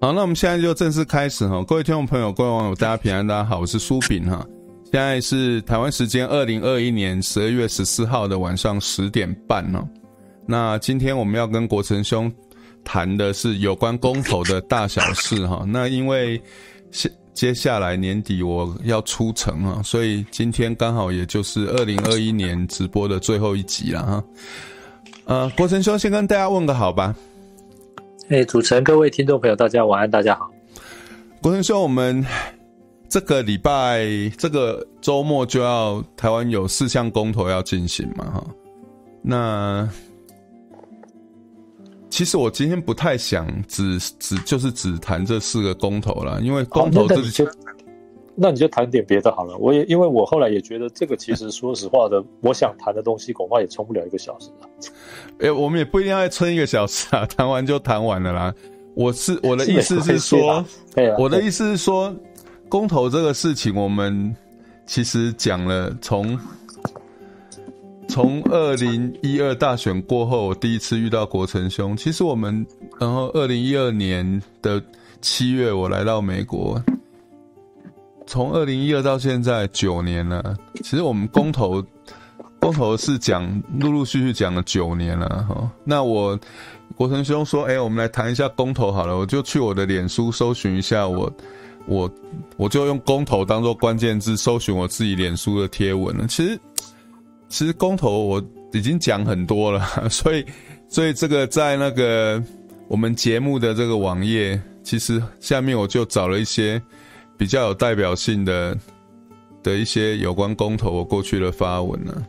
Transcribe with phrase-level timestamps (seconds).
[0.00, 4.46] 好，那我们现在就正式开始哈，各位听众朋友、各位网友，大家平安，大家好，我是苏炳哈。
[4.84, 9.84] 现在是台湾时间二零二一年十二月十四号的晚上十点半哦。
[10.46, 12.32] 那今天我们要跟国成兄
[12.84, 15.64] 谈的是有关公投的大小事哈。
[15.66, 16.40] 那因为
[16.92, 24.24] 接接下来年底我要出城啊，所以今天刚好也就是二零二一年直播的最后一集了哈。
[25.24, 27.12] 呃，国成兄先跟大家问个好吧。
[28.28, 30.50] 哎，主持人，各位听众朋友，大家晚安，大家好。
[31.40, 32.22] 国成兄，我们
[33.08, 34.06] 这个礼拜
[34.36, 38.46] 这个周末就要台湾有四项公投要进行嘛，哈。
[39.22, 39.88] 那
[42.10, 47.46] 其实我今天不太想只只就是只谈这四个公投了，因为公投这些。
[48.40, 49.56] 那你就谈点别的好了。
[49.58, 54.68] 我也因为我后来也觉得这个其实说实话的，我想谈的东西恐怕也撑不了一个小时了。
[55.40, 58.54] 哎、欸，我们也不一定要撑一个小时啊，谈完就谈完了啦。
[58.94, 62.14] 我是我的意思是说，对啊，我的意思是说，
[62.68, 64.32] 公投这个事情，我们
[64.86, 66.38] 其实讲了从
[68.08, 71.96] 从二零一二大选过后，我第一次遇到国成兄。
[71.96, 72.64] 其实我们
[73.00, 74.80] 然后二零一二年的
[75.20, 76.80] 七月，我来到美国。
[78.28, 81.82] 从二零一二到现在九年了，其实我们公投，
[82.60, 83.42] 公投是讲
[83.80, 85.70] 陆陆续续讲了九年了哈。
[85.82, 86.38] 那我
[86.94, 91.32] 国成兄说，哎、我们来谈一下公投好了，我就去我的脸书搜寻一下我，
[91.86, 92.10] 我
[92.58, 96.26] 我就用公投当做关键字搜寻我自己脸书的贴文了。
[96.26, 96.60] 其实
[97.48, 100.44] 其实公投我已经讲很多了， 所以
[100.86, 102.42] 所以这个在那个
[102.88, 106.78] 我们节目的这个网页，其实下面我就找了一些。
[107.38, 108.76] 比较有代表性的
[109.62, 112.20] 的一些有关公投，我过去的发文呢、啊，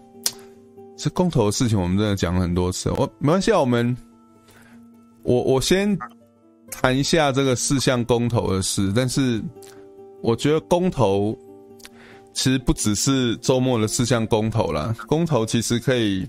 [0.96, 2.92] 这公投的事情我们真的讲了很多次。
[2.92, 3.98] 我没关系啊，我们
[5.24, 5.98] 我我先
[6.72, 8.94] 谈一下这个四项公投的事。
[8.96, 9.42] 但是
[10.22, 11.36] 我觉得公投
[12.32, 16.28] 其实不只是周末的四项公投啦，公投其实可以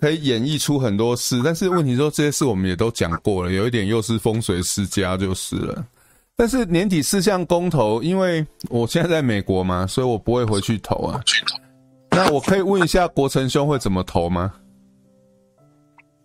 [0.00, 1.42] 可以演绎出很多事。
[1.44, 5.84] 但是问题说这些事我们也都讲过了，有一点又是风水世家就是了。
[6.38, 11.18] 但是年底四项公投，因为我现在在美国嘛，所以我不会回去投啊。
[12.10, 14.52] 那我可以问一下国成兄会怎么投吗？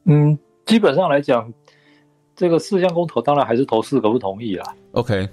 [0.03, 1.49] 嗯，基本上来讲，
[2.35, 4.75] 这个四项公投当然还是投四个不同意啦。
[4.91, 5.29] OK，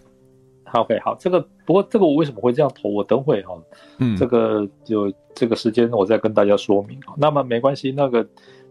[0.64, 3.60] 好，OK，好，这个不过这个我为什么会这样投，我等会哈，
[3.98, 6.96] 嗯，这个就这个时间我再跟大家说明。
[7.16, 8.24] 那么没关系，那个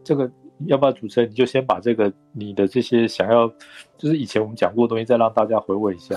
[0.06, 0.32] 这个。
[0.66, 3.48] 要不要主持人你就先把这个你的这些想要，
[3.96, 6.16] 就是以前我们讲过的东西，再让大家回味一下。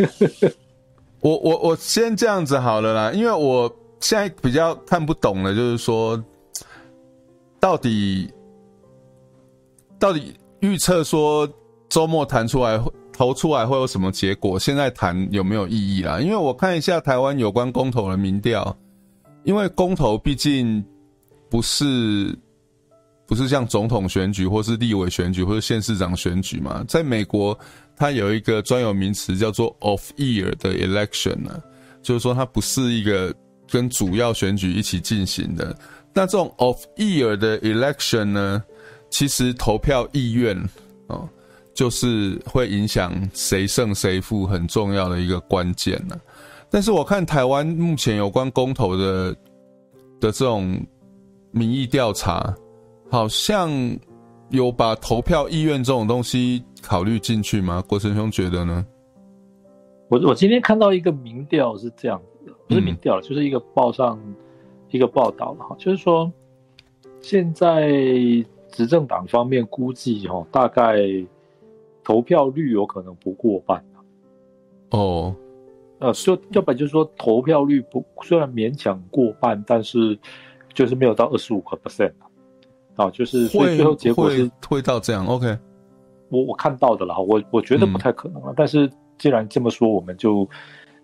[1.20, 3.70] 我我我先这样子好了啦，因为我
[4.00, 6.22] 现在比较看不懂的，就是说，
[7.60, 8.32] 到底
[9.98, 11.46] 到底预测说
[11.90, 12.82] 周末谈出来
[13.12, 14.58] 投出来会有什么结果？
[14.58, 16.20] 现在谈有没有意义啦？
[16.20, 18.74] 因为我看一下台湾有关公投的民调，
[19.44, 20.82] 因为公投毕竟
[21.50, 22.34] 不是。
[23.26, 26.84] 不是像总统选举，或是立委选举，或是县市长选举嘛？
[26.86, 27.58] 在美国，
[27.96, 31.62] 它有一个专有名词叫做 “off year” 的 election 呢，
[32.02, 33.34] 就是说它不是一个
[33.70, 35.74] 跟主要选举一起进行的。
[36.12, 38.62] 那这种 off year 的 election 呢，
[39.08, 40.54] 其实投票意愿
[41.06, 41.26] 哦，
[41.74, 46.20] 就是会影响谁胜谁负很重要的一个关键呢。
[46.68, 49.32] 但是我看台湾目前有关公投的
[50.20, 50.78] 的这种
[51.52, 52.54] 民意调查。
[53.14, 53.70] 好像
[54.50, 57.80] 有把投票意愿这种东西考虑进去吗？
[57.86, 58.84] 郭成兄觉得呢？
[60.08, 64.18] 我我今天看到一个民调是这样子的，不是民调，嗯、就是一个报上
[64.90, 66.28] 一个报道哈，就是说
[67.20, 67.88] 现在
[68.72, 70.98] 执政党方面估计哈，大概
[72.02, 73.80] 投票率有可能不过半
[74.90, 75.32] 哦，
[76.00, 80.18] 呃，就要不然就是说投票率不虽然勉强过半，但是
[80.72, 82.12] 就是没有到二十五个 percent。
[82.96, 85.56] 啊，就是所以最后结果是会，会到这样，OK。
[86.30, 88.48] 我我看到的啦，我我觉得不太可能了。
[88.48, 90.48] 嗯、但是既然这么说，我们就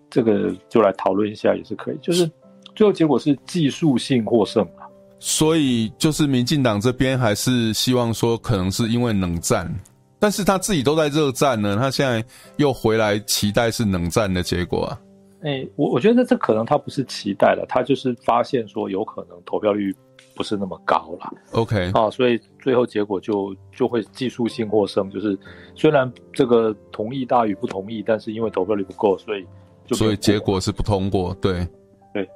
[0.09, 1.99] 这个就来讨论一下也是可以。
[2.01, 2.29] 就是
[2.75, 4.87] 最后结果是技术性获胜啊。
[5.19, 9.73] 所以就是民进党这边还是希望说，可能是因为冷战，
[10.19, 12.25] 但是他自己都在热战呢，他现在
[12.57, 14.99] 又回来期待是冷战的结果啊。
[15.43, 19.95] 哎、欸，我我觉得这可能他不是期待了，他就是发现说有可能投票率。
[20.35, 25.39] 不是那么高了，OK，啊，所以最后结果就就会技术性获胜，就是
[25.75, 29.47] 虽然这个同意大于不同意，但是因为投票率不够，所以
[29.87, 31.67] 就所以结果是不通过，对。
[32.15, 32.29] 对。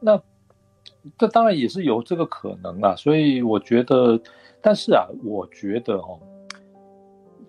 [0.00, 0.20] 那
[1.18, 4.20] 这当然也是有这个可能啊，所以我觉得，
[4.60, 6.18] 但是啊，我觉得哦，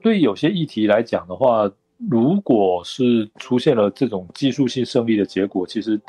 [0.02, 1.70] 对有些议题来讲的话，
[2.10, 6.00] 如果是出现了这种技术性胜利的结果，其实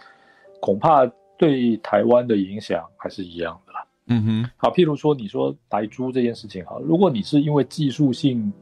[0.61, 3.87] 恐怕对台湾的影响还是一样的啦。
[4.07, 8.53] 嗯哼，好，譬如说你说莱猪这件事情，好，如果你是因为技术性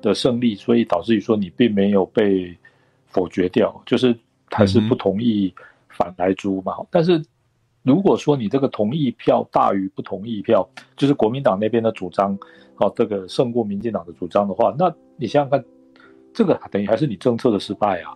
[0.00, 2.56] 的胜利，所以导致于说你并没有被
[3.06, 4.16] 否决掉，就是
[4.50, 5.52] 还是不同意
[5.88, 6.76] 反莱猪嘛。
[6.90, 7.22] 但是
[7.82, 12.38] 如果说你这个同意票大于不同意票，就是国民党那边的主张，
[12.74, 15.64] 好，这个胜过民进党的主张的话，那你想想看，
[16.34, 18.14] 这个等于还是你政策的失败啊。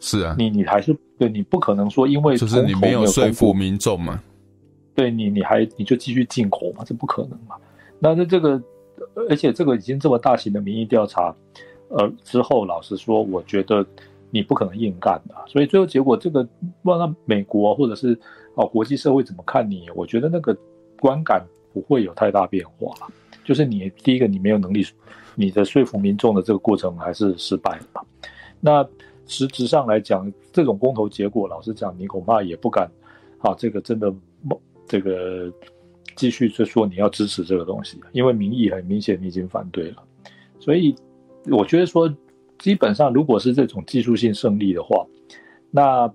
[0.00, 4.20] 是啊，你你还是对你不可能说因为就是你没有说服民众嘛。
[4.92, 6.82] 对你，你还你就继续进口嘛？
[6.84, 7.56] 这不可能嘛？
[7.98, 8.60] 那那这个，
[9.28, 11.34] 而且这个已经这么大型的民意调查，
[11.88, 13.86] 呃，之后老实说，我觉得
[14.30, 15.34] 你不可能硬干的。
[15.46, 16.42] 所以最后结果，这个
[16.82, 18.18] 不知道美国或者是
[18.56, 19.88] 哦国际社会怎么看你？
[19.94, 20.54] 我觉得那个
[20.98, 21.42] 观感
[21.72, 22.94] 不会有太大变化。
[23.44, 24.84] 就是你第一个，你没有能力，
[25.34, 28.02] 你的说服民众的这个过程还是失败了嘛。
[28.60, 28.86] 那
[29.30, 32.90] 实质上来讲，这种公投结果，老实讲，你恐怕也不敢
[33.38, 34.12] 啊，这个真的。
[34.88, 35.48] 这个
[36.16, 40.02] 继续就说你要支持这个东西，因为民意很明显你已经反对了，
[40.58, 40.92] 所以
[41.48, 42.12] 我觉得说，
[42.58, 45.06] 基本上如果是这种技术性胜利的话，
[45.70, 46.12] 那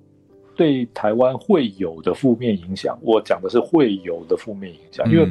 [0.58, 5.26] 对台湾会有的负面影响，我讲的是会有的负面影响，因为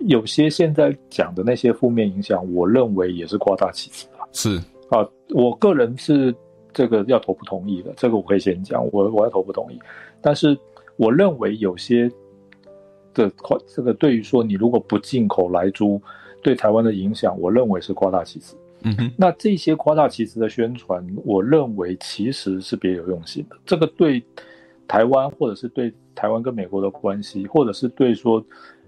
[0.00, 4.28] 有些现在讲的那些负面影响，我认为也是夸大其词了。
[4.32, 4.58] 是
[4.90, 5.00] 啊，
[5.30, 6.34] 我个人是
[6.72, 9.78] 这个要投不同意的，这个我可以先讲，我我要投不同意，
[10.20, 10.58] 但是
[10.96, 12.10] 我认为有些。
[13.14, 13.30] 这
[13.66, 16.00] 这个对于说你如果不进口莱猪，
[16.42, 18.56] 对台湾的影响，我认为是夸大其词。
[18.84, 23.56] 嗯哼，那这些夸大其词的宣传，我认为其实是别有用心的。
[23.66, 24.24] 这个对
[24.88, 28.42] 台湾，或者是对台湾跟美国的关系，或者是对说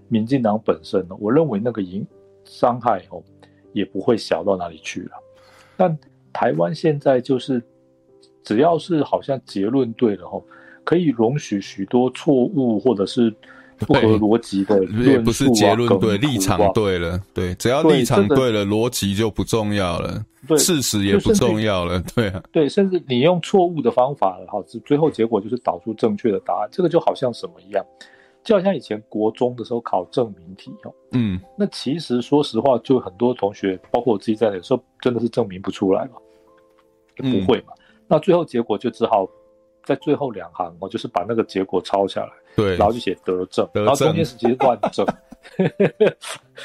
[0.07, 2.03] 民进党本身呢，我认为那个影
[2.45, 3.21] 伤害哦，
[3.73, 5.11] 也不会小到哪里去了。
[5.77, 5.95] 但
[6.33, 7.61] 台湾现在就是，
[8.45, 10.41] 只要是好像结论对了哦，
[10.85, 13.35] 可以容许许多错误，或者是。
[13.77, 27.85] 不合逻辑的论述啊，不是结论对，立场对了，对，只要立场对了，逻辑就不重要了，对，事实也不重要了，对啊，对，甚至你用错误的方法，好，最后结果就是导出正确的答案，这个就好像什么一样，
[28.45, 36.11] 就好像以前国中的时候考证明题哦，嗯，那其实说实话，就很多同学，包括我自己在内，有时候真的是证明不出来嘛，
[37.17, 37.73] 不会嘛，
[38.07, 39.27] 那最后结果就只好。
[39.85, 45.05] 在最后两行，我就是把那个结果抄下来，对，然后就写得正，然后中间是其实乱正，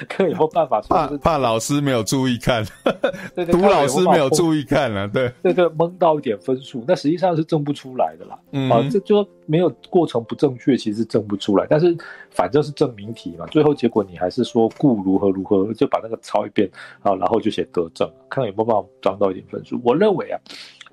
[0.09, 2.65] 看有没有办法怕怕老师没有注意看，
[3.37, 11.95] 对对，读老师没有注意看了，对对对，蒙到一点分数，那实际上是正不出来的啦，嗯，啊，这就没有过程不正确，其实正不出来，但是
[12.31, 16.67] 反正是证明题嘛，最后结果你还是说故如何如何，就把那个抄一遍
[17.03, 19.79] 啊，然后就写得正，看有没有办法涨到一点分数。
[19.85, 20.41] 我认为啊，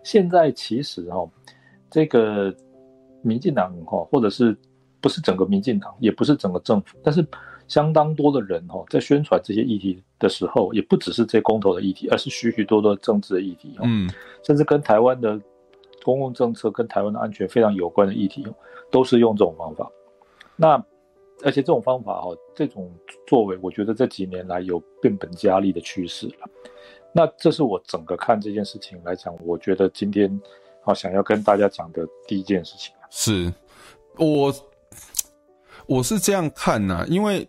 [0.08, 1.30] 现在其实哈。
[1.90, 2.54] 这个
[3.22, 4.54] 民进党哈，或者是
[5.00, 7.26] 不是整个民进党，也不是整个政府，但是
[7.66, 14.10] 相当多的人哈，在宣传这些议题的时候，也不只是这公投的议题，而是许许多多的政治的议题，嗯，
[14.44, 15.40] 甚至跟台湾的
[16.04, 18.46] 公共政策、跟台湾的安全非常有关的议题，
[18.92, 19.90] 都是用这种方法。
[20.58, 20.72] 那
[21.46, 22.94] 而且这种方法哈，这种
[23.26, 26.50] 作为，我觉得这几年来有变本加厉的趋势了。
[27.18, 30.40] 那这是我整个看这件事情来讲，我觉得今天。
[30.84, 33.52] 好，想要跟大家讲的第一件事情是，
[34.16, 34.56] 我
[35.86, 37.46] 我是这样看呐、因为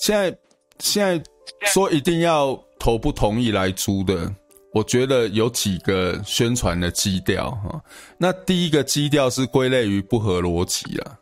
[0.00, 0.38] 现在
[0.78, 1.22] 现在
[1.66, 4.34] 说一定要投不同意来租的，
[4.72, 7.82] 我觉得有几个宣传的基调哈。
[8.16, 11.18] 那第一个基调是归类于不合逻辑啊，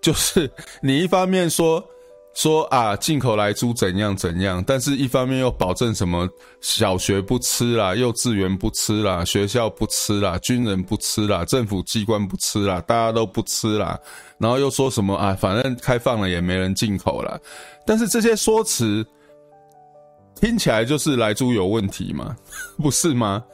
[0.00, 0.48] 就是
[0.82, 1.82] 你一方面说。
[2.34, 6.26] 说啊，进口莱猪怎样怎样，但是一方面又保证什么
[6.62, 13.98] 小学不吃啦，幼稚园不吃啦，学校不吃啦，军人不吃啦，政府机关不吃啦，大家都不吃啦，
[14.38, 17.38] 然后又说什么啊，反正开放了也没人进口啦。
[17.86, 19.06] 但是这些说辞
[20.34, 22.34] 听起来就是来猪有问题嘛，
[22.82, 23.44] 不是吗？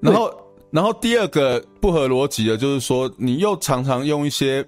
[0.00, 0.36] 然后，
[0.72, 4.66] 然后第二个不合逻辑的就是说，你又常常用一些。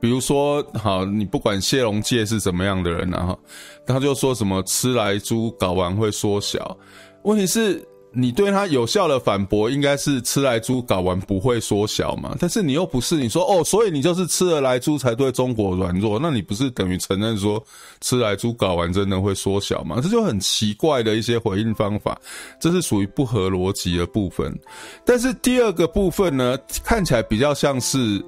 [0.00, 3.38] 比如说，好，你不管谢龙介是怎么样的人，然后
[3.86, 6.76] 他就说什么吃来猪睾丸会缩小，
[7.22, 12.34] 问题是，你对他有效的反驳应该是吃来猪睾丸不会缩小嘛？
[12.40, 17.62] 但是你又不是，你说哦，所以你就是吃了来猪才对中国软弱，那你不是等于承认说
[18.00, 20.00] 吃来猪睾丸真的会缩小吗？
[20.02, 22.18] 这就很奇怪的一些回应方法，
[22.58, 24.52] 这是属于不合逻辑的部分。
[25.04, 28.24] 但是第二个部分呢，看起来比较像是。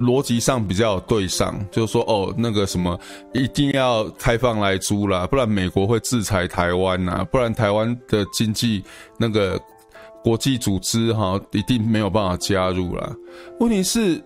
[0.00, 2.98] 逻辑上比较有对上，就是说哦，那个什么
[3.34, 8.82] 一定要开放来租啦，不然美国会制裁台湾呐，不然台湾的经济
[9.18, 9.60] 那个
[10.24, 13.14] 国际组织哈一定没有办法加入啦。
[13.58, 14.22] 问题是，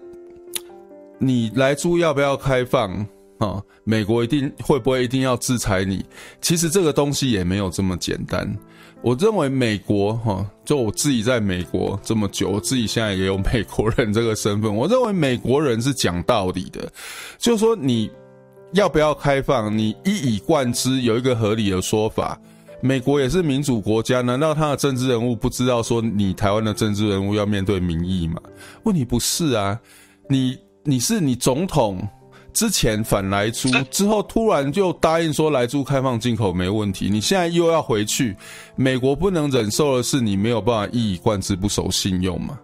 [1.18, 3.06] 你来租要不要开放？
[3.38, 6.04] 啊，美国一定会不会一定要制裁你？
[6.40, 8.56] 其实这个东西也没有这么简单。
[9.04, 14.74] 我认为美国哈，就我自己在美国这么久，我自己现在也有美国人这个身份。
[14.74, 16.90] 我认为美国人是讲道理的，
[17.36, 18.10] 就是说你
[18.72, 22.40] 要不要开放，你一以贯之有一个合理的说法。
[22.80, 28.40] 美国也是民主国家，难道他的政治人物不知道说你台湾的政治人物要面对民意吗？
[28.84, 29.78] 问题不是啊，
[30.30, 32.00] 你你是你总统。
[32.54, 38.34] 之前反来猪，之后突然就答应说来猪开放进口没问题，你现在又要回去，
[38.76, 42.58] 美国不能忍受的是你没有办法一以贯之不守信用嘛，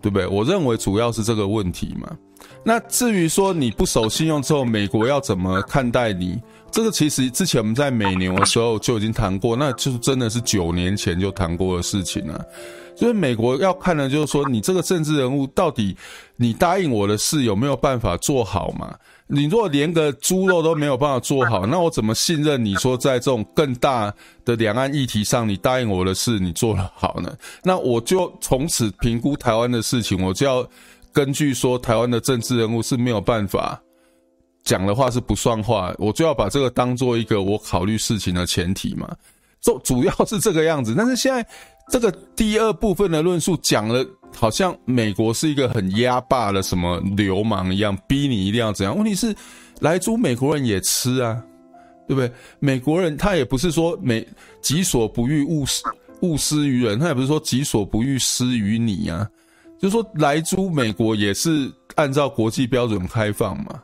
[0.00, 0.26] 对不对？
[0.28, 2.16] 我认为主要是这个问题嘛。
[2.64, 6.40] 那至于说你不守信用之后，美国要怎么看待你？
[6.72, 12.44] 这个其实之前我们在美牛的时候就已经谈过，那就真的是九年前就谈过的事情了。
[12.96, 15.96] 所以美国要看的，就是说你这个政治人物到底，
[16.36, 18.94] 你答应我的事有没有办法做好嘛？
[19.26, 24.12] 你如果连个猪肉都没有办法做好，那我怎么信任你说在这种更大
[24.44, 27.32] 的两岸议题上，你答应我的事你做得好呢？
[27.62, 30.68] 那我就从此评估台湾的事情，我就要
[31.12, 33.80] 根据说台湾的政治人物是没有办法
[34.64, 39.10] 讲的话是不算话，我就要把这个当做一个我考虑事情的前提嘛。
[39.60, 41.46] 主主要是这个样子，但是现在。
[41.92, 48.96] 这个第二部分的论述讲了，好像美国是一个很压霸的什么流氓一样，逼你一定要怎样。
[48.96, 49.34] 问题是，
[49.80, 51.42] 莱猪美国人也吃啊，
[52.06, 52.30] 对不对？
[52.60, 54.24] 美国人他也不是说美
[54.62, 55.82] 己所不欲勿施
[56.22, 59.28] 勿施于人，他也不是说己所不欲施于你啊。
[59.80, 63.82] 就是说，莱猪美国也是按照国际标准开放嘛。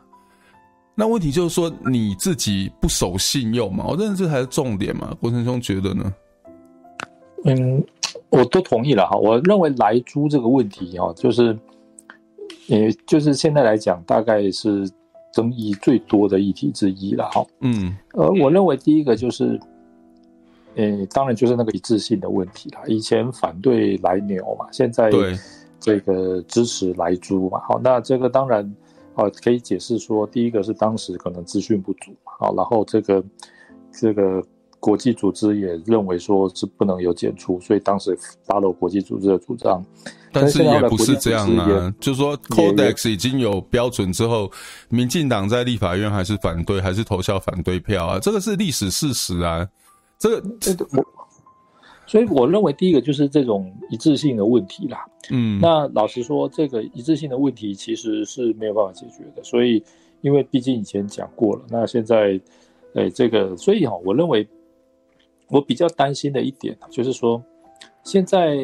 [0.97, 3.85] 那问题就是说，你自己不守信用嘛？
[3.87, 5.15] 我认为这才是重点嘛。
[5.21, 6.13] 郭成兄觉得呢？
[7.45, 7.85] 嗯。
[8.29, 11.57] 我都同意了哈，我认为莱猪这个问题哈，就是，
[12.67, 14.89] 呃，就是现在来讲，大概是
[15.31, 17.45] 争议最多的议题之一了哈。
[17.61, 19.57] 嗯，呃，我认为第一个就是，
[20.75, 22.79] 呃，当然就是那个一致性的问题了。
[22.87, 25.09] 以前反对莱牛嘛，现在
[25.79, 27.61] 这个支持莱猪嘛。
[27.67, 28.69] 好，那这个当然
[29.17, 32.31] 啊，可以解释说，第一个是当时可能资讯不足嘛。
[32.39, 33.23] 好，然后这个
[33.91, 34.41] 这个。
[34.79, 39.83] 国际组织也认为说是不能有检出，所以当时 follow 国际组织的主张。
[40.31, 44.51] 但是也不是这样啊，就是说 Codex 已经有标准之后，
[44.87, 49.67] 民进党在立法院还是反对，还是投下反对票啊，这个是历史事实啊。
[50.19, 51.03] 这个，这个我，
[52.07, 55.05] 所以我认为第一个就是这种一致性的问题啦。
[55.29, 59.43] 嗯，那老实说，这个一致性的问题其实是没有办法解决的。
[59.43, 59.83] 所以，
[60.21, 62.39] 因为毕竟以前讲过了，那现在，
[62.95, 64.47] 哎，这个，所以哈，我认为。
[65.49, 67.41] 我比较担心的一点就是说，
[68.03, 68.57] 现在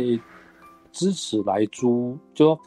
[0.92, 2.60] 支持来租，就说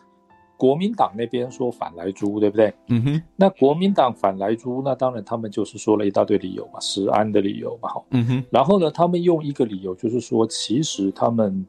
[0.57, 2.73] 国民党那边说反莱猪，对不对？
[2.89, 3.23] 嗯哼。
[3.37, 8.03] 那国民党反莱猪，那当然他们就是说了一大堆理由嘛，食安的理由嘛，哈。
[8.11, 8.45] 嗯哼。
[8.51, 11.67] 然后呢，他们用一个理由就是说，其实他们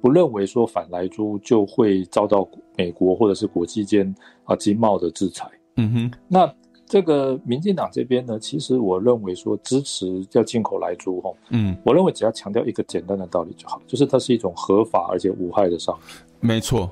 [0.00, 4.14] 不认为说反莱猪就会遭到美国或者是国际间
[4.44, 5.48] 啊经贸的制裁。
[5.76, 6.10] 嗯哼。
[6.28, 6.52] 那。
[6.88, 16.16] 这个民进党这边呢，其实我认为说支持要进口来猪哈，嗯，我认为只要强调一个简单的道理就好，就是它是一种合法而且无害的商品。
[16.38, 16.88] 没错，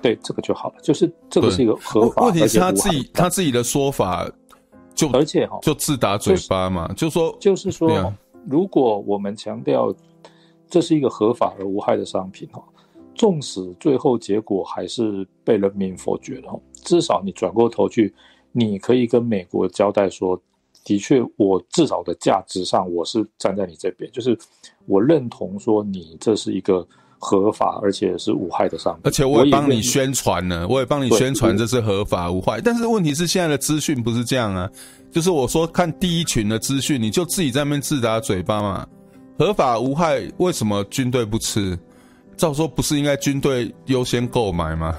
[0.00, 2.24] 对这个就好了，就是这个是一个合法。
[2.24, 4.30] 问题是他自己他自己的说法
[4.94, 8.12] 就而且哈就自打嘴巴嘛，就说就是说，
[8.46, 9.94] 如果我们强调
[10.68, 12.62] 这是一个合法而无害的商品哈，
[13.14, 18.14] 纵使最后结果还是被人民否决了，至少你转过头去。
[18.50, 20.40] 你可以跟美国交代说，
[20.82, 24.36] 的确，我至少的价值上我是站在你这边，就是
[24.86, 26.84] 我认同说你这是一个
[27.18, 32.60] 合法而且是无害的商品，而且我也帮你宣传呢，我也帮你宣传这是合法无害。
[32.60, 34.70] 但是问题是现在的资讯不是这样啊，
[35.10, 38.86] 就是我说看第一群的资讯，你就自己在那边自打嘴巴嘛，
[39.38, 41.78] 合法无害，为什么军队不吃？
[42.36, 44.96] 照说不是应该军队优先购买吗？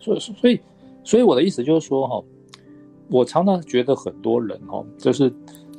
[0.00, 0.60] 所以，所以。
[1.04, 2.22] 所以我的意思就是说，哈，
[3.08, 5.32] 我常常觉得很多人，哈，就是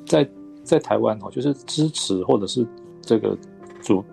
[0.08, 0.28] 在
[0.64, 2.66] 在台湾，哈，就是支持或者是
[3.00, 3.38] 这个
[3.84, 4.04] 主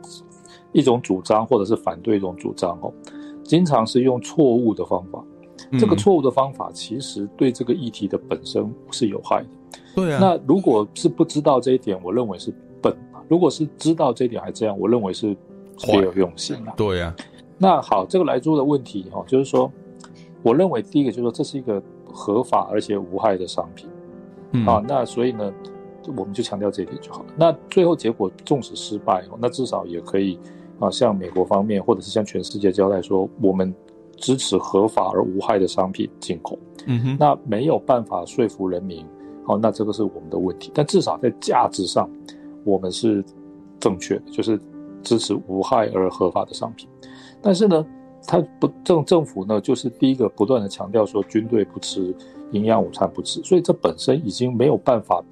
[0.78, 2.92] 一种主张，或者是反对一种主张，哦，
[3.42, 5.24] 经常是用错误的方法。
[5.80, 9.48] 这个错误的方法其实对这个议题的本身是有害的。
[9.94, 10.18] 对啊。
[10.20, 12.92] 那如果是不知道这一点，我认为是笨；
[13.28, 15.34] 如果是知道这一点还这样，我认为是
[15.84, 16.74] 别有用心啊。
[16.76, 17.16] 对啊。
[17.58, 19.70] 那好，这个莱猪的问题，哈，就是说。
[20.42, 23.88] 我认为第一个就是说这是一个合法而且无害的商品，
[24.52, 25.52] 嗯、啊，那所以呢，
[26.16, 27.26] 我们就强调这一点就好了。
[27.36, 30.38] 那最后结果纵使失败，那至少也可以
[30.78, 33.74] 啊，向美国方面或者是向全世界交代说，我们
[34.16, 36.58] 支持合法而无害的商品进口。
[36.86, 39.04] 嗯哼，那没有办法说服人民，
[39.44, 40.70] 好，那这个是我们的问题。
[40.74, 42.08] 但至少在价值上，
[42.64, 43.24] 我们是
[43.80, 44.58] 正确的，就是
[45.02, 46.88] 支持无害而合法的商品。
[47.42, 47.84] 但是呢，
[48.26, 52.14] 他不政政府呢，就是第一个不断的强调说军队不吃
[52.52, 55.22] 营养午餐不吃，所以这本身已经没有办法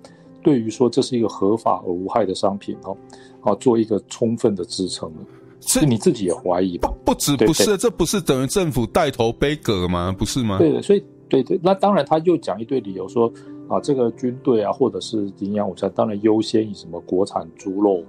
[0.42, 2.96] 对于说这是一个合法而无害的商品哦，
[3.44, 5.18] 啊，做一个充分的支撑了。
[5.60, 6.92] 是你自己也怀疑吧？
[7.04, 10.14] 不止不是，这不是等于政府带头背锅吗？
[10.18, 10.58] 不是吗？
[10.58, 13.32] 对的，所以对对，那当然他又讲一堆理由说
[13.68, 18.02] 啊，这个军队啊，或者是营养午餐，当然优先以什么国产猪肉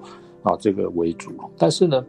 [0.43, 2.03] 啊这个为主，但是呢。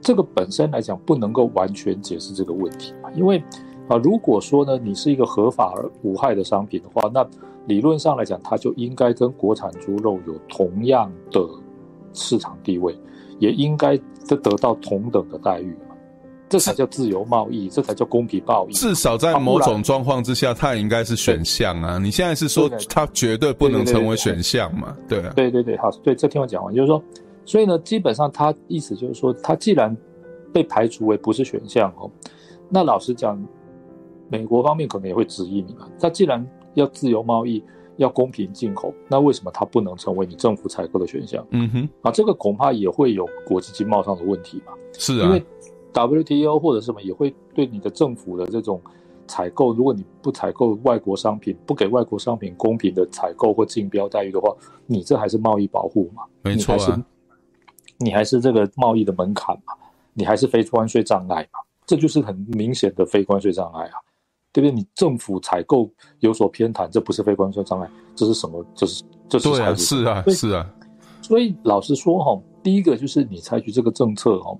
[0.00, 3.42] 这个本身来讲不能够完全解释这个问题嘛，因为
[3.88, 7.28] 啊，如果说呢，你是一个合法而无害的商品的话，那
[7.66, 11.40] 理论上来讲，它就应该跟国产猪肉有同样的
[12.12, 12.96] 市场地位，
[13.38, 13.96] 也应该
[14.26, 15.94] 得得到同等的待遇嘛，
[16.48, 18.72] 这才叫自由贸易，这才叫公平贸易。
[18.72, 21.98] 至少在某种状况之下，它也应该是选项啊。
[21.98, 24.96] 你现在是说它绝对不能成为选项嘛？
[25.08, 27.02] 对啊，对对对，好，对，这听我讲完，就是说。
[27.44, 29.96] 所以呢，基本上他意思就是说，他既然
[30.52, 32.10] 被排除为不是选项哦，
[32.68, 33.42] 那老实讲，
[34.28, 35.88] 美国方面可能也会质疑你嘛。
[35.98, 37.64] 他既然要自由贸易，
[37.98, 41.46] 要公平进口，那为什么它不能成为你政府采购的选项？
[41.50, 44.72] 嗯哼，啊，这个恐怕也会有国际经贸上的问题吧。
[44.92, 45.44] 是啊，因为
[45.92, 48.80] WTO 或者什么也会对你的政府的这种
[49.26, 54.54] 采购，如果你不采购外国商品，不给外国商品公平的采购或竞标待遇的话，
[54.86, 56.22] 你这还是贸易保护嘛？
[56.42, 57.04] 没错啊。
[57.98, 59.74] 你还是这个贸易的门槛嘛？
[60.14, 61.58] 你还是非关税障碍嘛？
[61.84, 63.98] 这就是很明显的非关税障碍啊，
[64.60, 64.72] 对不对？
[64.72, 65.88] 你政府采购
[66.18, 68.64] 有所偏袒，这不是非关税障碍，这是什么？
[68.74, 70.68] 这是这是对啊是啊是啊。
[71.22, 74.58] 所以老实说哈，第一个就是你采取这个政策哈，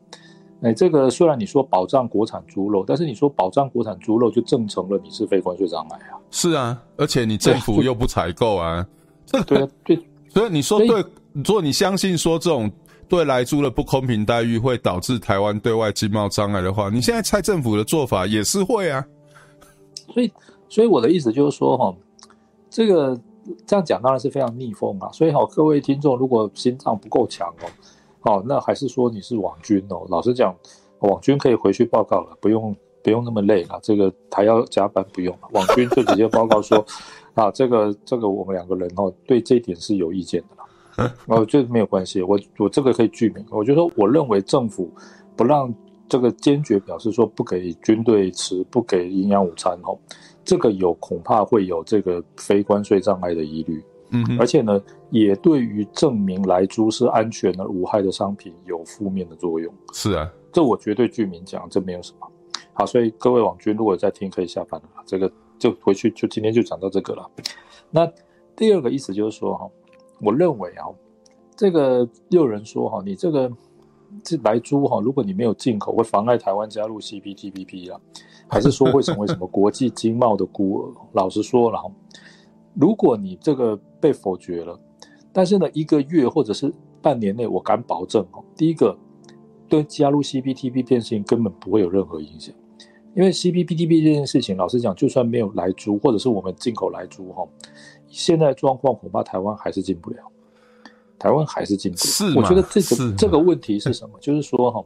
[0.63, 6.15] 哎，这个虽然你说保障国产猪肉，但是你说保障国产猪肉就证成了你是非关税障碍啊。
[6.31, 8.87] 是啊，而且你政府又不采购啊。
[9.33, 12.71] 对对，对， 所以你说对，如果你相信说这种。
[13.11, 19.03] 对来猪的不公平待遇会导致台湾对外经贸障碍的话，你现在蔡政府的做法也是会啊。
[20.13, 20.33] 所以，
[20.69, 21.95] 所以我的意思就是说，哈，
[22.69, 23.19] 这个
[23.67, 25.11] 这样讲当然是非常逆风啊。
[25.13, 27.69] 所以，好，各位听众，如果心脏不够强哦，
[28.21, 30.07] 好，那还是说你是网军哦。
[30.09, 30.55] 老实讲，
[31.01, 33.79] 网军可以回去报告了，不用不用那么累了。
[33.83, 35.49] 这个还要加班，不用了。
[35.53, 36.85] 网军就直接报告说，
[37.35, 40.57] 啊，这个这个我们两个人哦，对这一点是有意见的。
[41.27, 43.47] 哦，这没有关系，我我这个可以具名。
[43.51, 44.91] 我就说，我认为政府
[45.37, 45.73] 不让
[46.09, 49.99] 这个坚决表示说不给军队吃，不给营养午餐哦，
[50.45, 53.83] 这个有恐怕会有这个非关税障碍的疑虑。
[54.11, 59.73] 嗯，而且呢，也对于证明莱猪是安全的无害的商品有负面的作用。
[59.93, 62.31] 是啊，这我绝对具名讲，这没有什么。
[62.73, 64.89] 好，所以各位网军如果在听，可以下班了。
[65.05, 67.31] 这个就回去，就今天就讲到这个了。
[67.91, 68.11] 那
[68.57, 69.69] 第二个意思就是说哈。
[70.21, 70.83] 我认为啊，
[71.55, 71.99] 这个
[72.31, 73.49] 又有人说哈，你这个
[74.23, 78.01] 这来猪哈，如果你没有进口，会妨碍台湾加入 CPTPP 啊，
[78.49, 80.95] 还是说会成为什么国际经贸的孤儿？
[81.13, 81.81] 老实说了，
[82.75, 84.79] 如果你这个被否决了，
[85.33, 88.97] 但是呢，一个月或者是半年内，我敢保证哦，第一个
[89.69, 92.55] 对加入 CPTPP 这件事情根本不会有任何影响，
[93.15, 97.47] 因为 CPTP 这件事情，老实讲，就算没有来猪，或者是我们进口来猪哈。
[98.09, 100.23] 现在状况恐怕台湾还是进不了，
[101.19, 101.99] 台湾还是进步。
[101.99, 102.37] 是？
[102.37, 104.19] 我觉得这个这个问题是什么？
[104.21, 104.85] 就是说哈，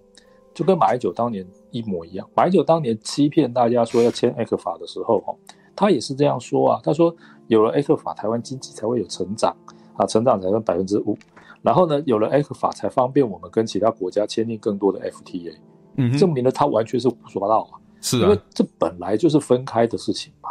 [0.55, 2.29] 就跟马英九当年一模一样。
[2.35, 5.35] 马英九当年欺骗大家说要签 ECFA 的时候哈，
[5.77, 6.81] 他也是这样说啊。
[6.83, 7.15] 他说
[7.49, 9.55] 有了 ECFA，台湾经济才会有成长
[9.97, 11.17] 啊，成长才能百分之五。
[11.61, 15.55] 然后呢，有了 ECFA 才方便我们跟其他国家签订更多的 FTA。
[15.97, 17.79] 嗯，证明了他完全是胡说八道啊。
[18.01, 20.51] 是啊，因为这本来就是分开的事情嘛，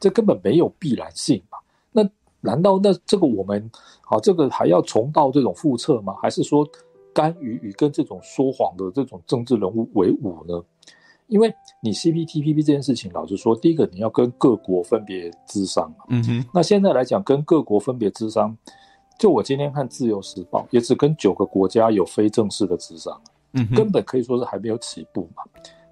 [0.00, 1.58] 这根本没有必然性嘛。
[1.92, 2.08] 那
[2.40, 3.70] 难道那这个我们
[4.10, 6.14] 好，这个还要重蹈这种覆辙吗？
[6.22, 6.66] 还是说
[7.12, 10.62] 甘于与跟这种说谎的这种政治人物为伍呢？
[11.26, 16.44] 因为你 CPTPP 这件事情，老实说，第一个你要跟各国分别咨商，嗯哼。
[16.54, 18.56] 那现在来讲，跟各国分别咨商，
[19.18, 23.20] 就我今天看《自由时报》，也只跟九个国家有非正式的咨商，
[23.52, 25.42] 嗯，根本可以说是还没有起步嘛。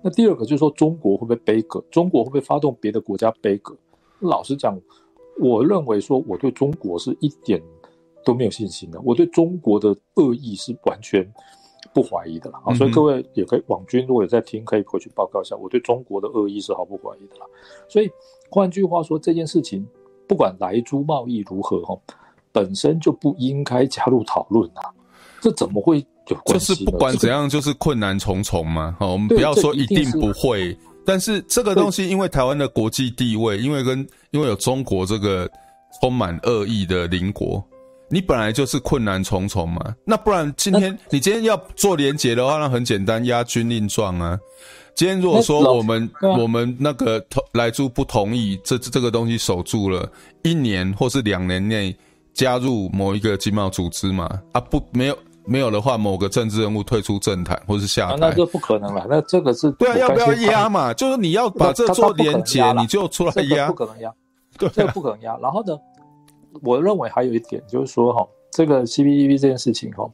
[0.00, 1.84] 那第二个就是说，中国会不会背锅？
[1.90, 3.76] 中国会不会发动别的国家背锅？
[4.20, 4.74] 老实讲。
[5.38, 7.62] 我认为说，我对中国是一点
[8.26, 9.00] 都没有信心的。
[9.02, 11.24] 我对中国的恶意是完全
[11.94, 12.74] 不怀疑的了啊。
[12.74, 17.46] 所以各位也可以网军如果有在听，可以回去报告一下，我对中国的恶意是毫不怀疑的了。
[17.88, 18.10] 所以
[18.50, 19.86] 换句话说，这件事情
[20.26, 21.96] 不管莱猪贸易如何哈，
[22.50, 24.90] 本身就不应该加入讨论啊。
[25.40, 26.74] 这怎么会有关系？
[26.74, 28.96] 就是不管怎样，就是困难重重嘛。
[28.98, 35.48] 好，我们不要说一定不会，但是这个东西因为台湾的国际地位，因为跟因为有中国这个
[36.00, 37.64] 充满恶意的邻国。
[38.08, 44.38] 你本来就是困难重重嘛，那不然今天你今天要做连结的话，那很简单，押军令状啊。
[44.94, 50.08] 今天如果说我们我们那个同莱猪不同意这这个东西守住了
[50.42, 51.94] 一年或是两年内
[52.32, 59.04] 加入某一个经贸组织嘛，啊不没有没有的话，某个政治人物退出政坛或是下台，那就不可能了。
[59.10, 60.94] 那这个是对啊，要不要压嘛？
[60.94, 64.10] 就是你要把这做连结，你就出来压，不可能压，
[64.56, 65.36] 对，这个不可能压。
[65.42, 65.76] 然后呢？
[66.62, 70.10] 我认为还有一点就是说，哈，这个 CPTPP 这件事情，哈，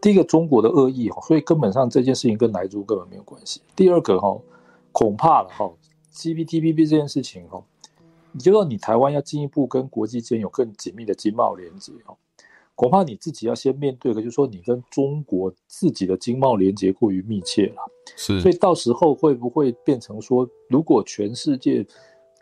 [0.00, 3.60] 第一个中国的恶意，哈，所以根本上这件事情跟莱猪根本没有关系。
[3.74, 4.38] 第二个，哈，
[4.92, 5.70] 恐怕了，哈
[6.14, 7.62] ，CPTPP 这件事情，哈，
[8.32, 12.16] 你就说你台湾要进一步跟国际间有更紧密的经贸连接，哈，
[12.74, 17.82] 恐怕你自己要先面对的，就是说你跟中国自己的经贸连接过于密切了，
[18.16, 21.86] 是，所以到时候会不会变成说，如果全世界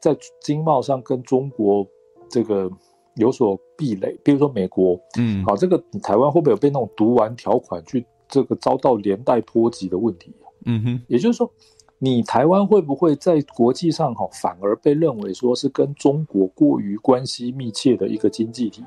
[0.00, 1.86] 在经贸上跟中国
[2.28, 2.70] 这个
[3.16, 10.32] 有所壁垒，比如说美国，嗯，好，这个台湾会不会有被那种毒丸条款去这个遭到连带波及的问题？
[10.66, 11.50] 嗯哼，也就是说，
[11.98, 18.82] 你台湾会不会在国际上哈反而被认为说是跟中国过于关系密切的一个经济体？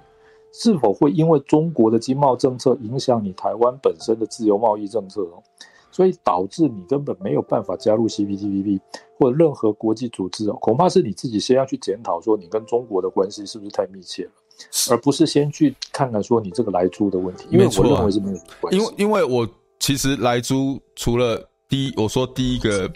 [0.54, 5.44] 是否会因为中国的经贸政策影响你台湾本身的自由贸易政策哦？
[5.98, 8.80] 所以导致你根本没有办法加入 CPTPP
[9.18, 14.32] 或者任何国际组织哦，恐怕是你自己先要去检讨说你跟中国的关系是不是太密切了，
[14.92, 18.78] 而不是先去看看说你这个莱猪的问题，因为我认为是没有关系。
[18.78, 22.88] 因为因为我其实莱猪除了第一，我说第一个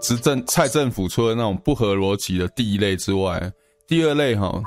[0.00, 3.52] 执政蔡政府出了那种不合逻辑的第一类之外，
[3.86, 4.58] 第二类哈，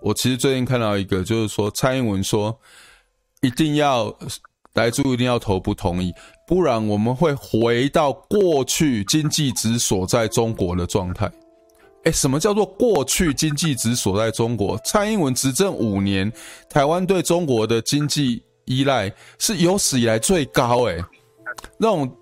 [0.00, 2.58] 我其实最近看到一个就是说蔡英文说
[3.42, 4.10] 一定要
[4.72, 6.10] 莱猪一定要投不同意。
[6.46, 11.30] 不然我们会回到过去经济只锁在中国的状态。
[12.04, 14.78] 诶，什么叫做过去经济只锁在中国？
[14.84, 16.30] 蔡英文执政五年，
[16.68, 20.82] 台湾对中国的经济依赖是有史以来最高。
[20.82, 21.02] 诶，
[21.78, 22.14] 那种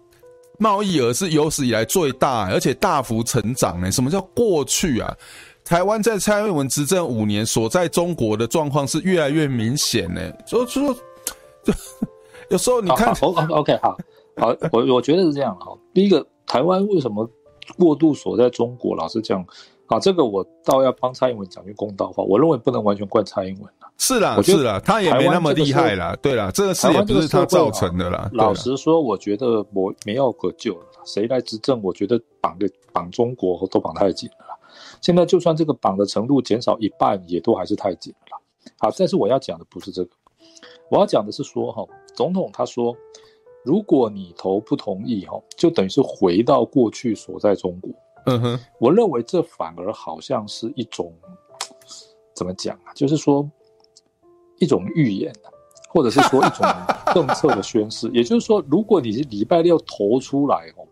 [0.57, 3.83] 贸易额是有史以来最大，而且大幅成长。
[3.83, 5.13] 哎，什么叫过去啊？
[5.65, 10.13] 台湾在蔡英文执政五年所在中国的状况是越来越明显。
[10.15, 10.95] 呢，就就说，
[11.65, 11.75] 就
[12.51, 13.99] 有时候你看，OK，好。
[14.37, 15.77] 好，我我觉得是这样哈。
[15.93, 17.29] 第一个，台湾为什么
[17.79, 18.97] 过度锁在中国？
[18.97, 19.45] 老是这样
[19.87, 22.25] 啊，这个我倒要帮蔡英文讲句公道话。
[22.25, 23.91] 我认为不能完全怪蔡英文啦。
[23.99, 26.17] 是啦，是啦，他也没那么厉害啦。
[26.23, 28.31] 对啦，这个事也不是他造成的啦。
[28.33, 30.87] 老实说，我觉得我没药可救了。
[31.05, 31.79] 谁来执政？
[31.83, 34.59] 我觉得绑的绑中国都绑太紧了。
[35.03, 38.41] 现在就算这个绑的程度减少一半，也都还是太紧了。
[38.79, 40.11] 好，但是我要讲的不是这个，
[40.91, 42.97] 我要讲的是说哈，总统他说。
[43.65, 47.91] 如果你投不同意，哈，就等于是回到过去所在中国。
[48.27, 51.13] 嗯哼，我认为这反而好像是一种
[52.35, 52.93] 怎么讲啊？
[52.95, 53.49] 就是说
[54.59, 55.33] 一种预言，
[55.89, 56.67] 或者是说一种
[57.15, 58.11] 政策的宣示。
[58.15, 60.87] 也就是说，如果你是礼拜六投出来，哦，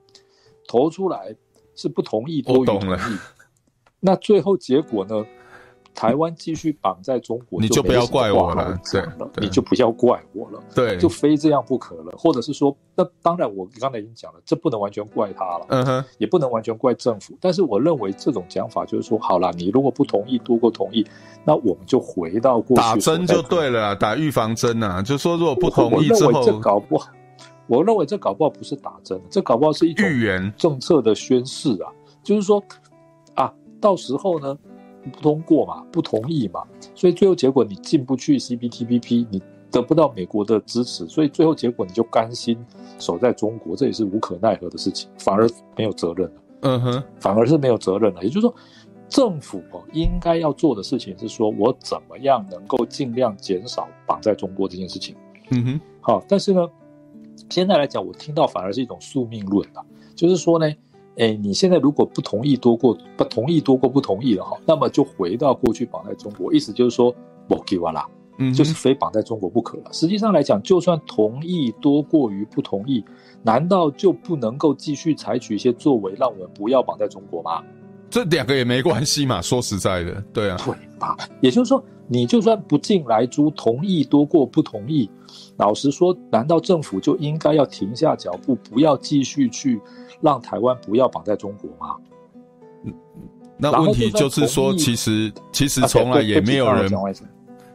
[0.67, 1.35] 投出来
[1.75, 3.19] 是不同意多于同意，
[4.01, 5.25] 那最后结果呢？
[5.95, 9.03] 台湾继续绑在中国，你就不要怪我了，对，
[9.41, 12.13] 你就不要怪我了，对，就非这样不可了。
[12.17, 17.37] 或者是说，那当然，我刚才已经讲了，这不能完全怪他了，嗯哼，也不能完全怪政府。
[17.41, 21.05] 但是我认为这种讲法就是说，好了，你如果不同意多过同意，
[21.45, 27.11] 那我们就回到过去打针就对了，打预防针啊，就说如果不同意之后，这搞不好，
[27.67, 32.63] 我认为这搞不好不是打针，这搞不好是一种预言政策的宣示啊，就是说
[33.35, 34.57] 啊，到时候呢。
[35.13, 36.63] 不通过嘛，不同意嘛，
[36.95, 42.59] 所以最后结果你进不去 CPTPP，你得不到美国的支持，所以最后结果你就甘心
[42.99, 46.43] 守在中国，这也是无可奈何的事情，反而没有责任了。
[46.63, 48.23] 嗯哼，反而是没有责任了。
[48.23, 48.55] 也就是说，
[49.09, 55.17] 政府哦应该要做的事情是说，我怎么样能够尽量减少绑在中国这件事情。
[55.51, 56.69] 嗯哼，好，但是呢，
[57.49, 59.85] 现在来讲，我听到反而是一种宿命论了，
[60.15, 60.71] 就是说呢。
[61.21, 67.15] 哎，你现在如果不同意多过不同意多过不同意了哈，那么就回到过去绑在中国，意思就是说
[67.47, 68.03] 不给完了，
[68.39, 69.85] 嗯，就是非绑在中国不可了。
[69.93, 73.05] 实际上来讲，就算同意多过于不同意，
[73.43, 77.63] 难道就不能够继续采取一些作为，让我们不要绑在中国吗？
[78.09, 79.43] 这两个也没关系嘛。
[79.43, 81.17] 说实在的，对啊，对吧？
[81.43, 85.09] 也就是说，你就算不进来租，同意多过不同意。
[85.59, 89.79] 老实说，难道政府就应该要停下脚步，不要继续去
[90.21, 91.97] 让台湾不要绑在中国吗？
[92.85, 92.95] 嗯，
[93.57, 96.91] 那问题就是说，其实其实从来也没有人。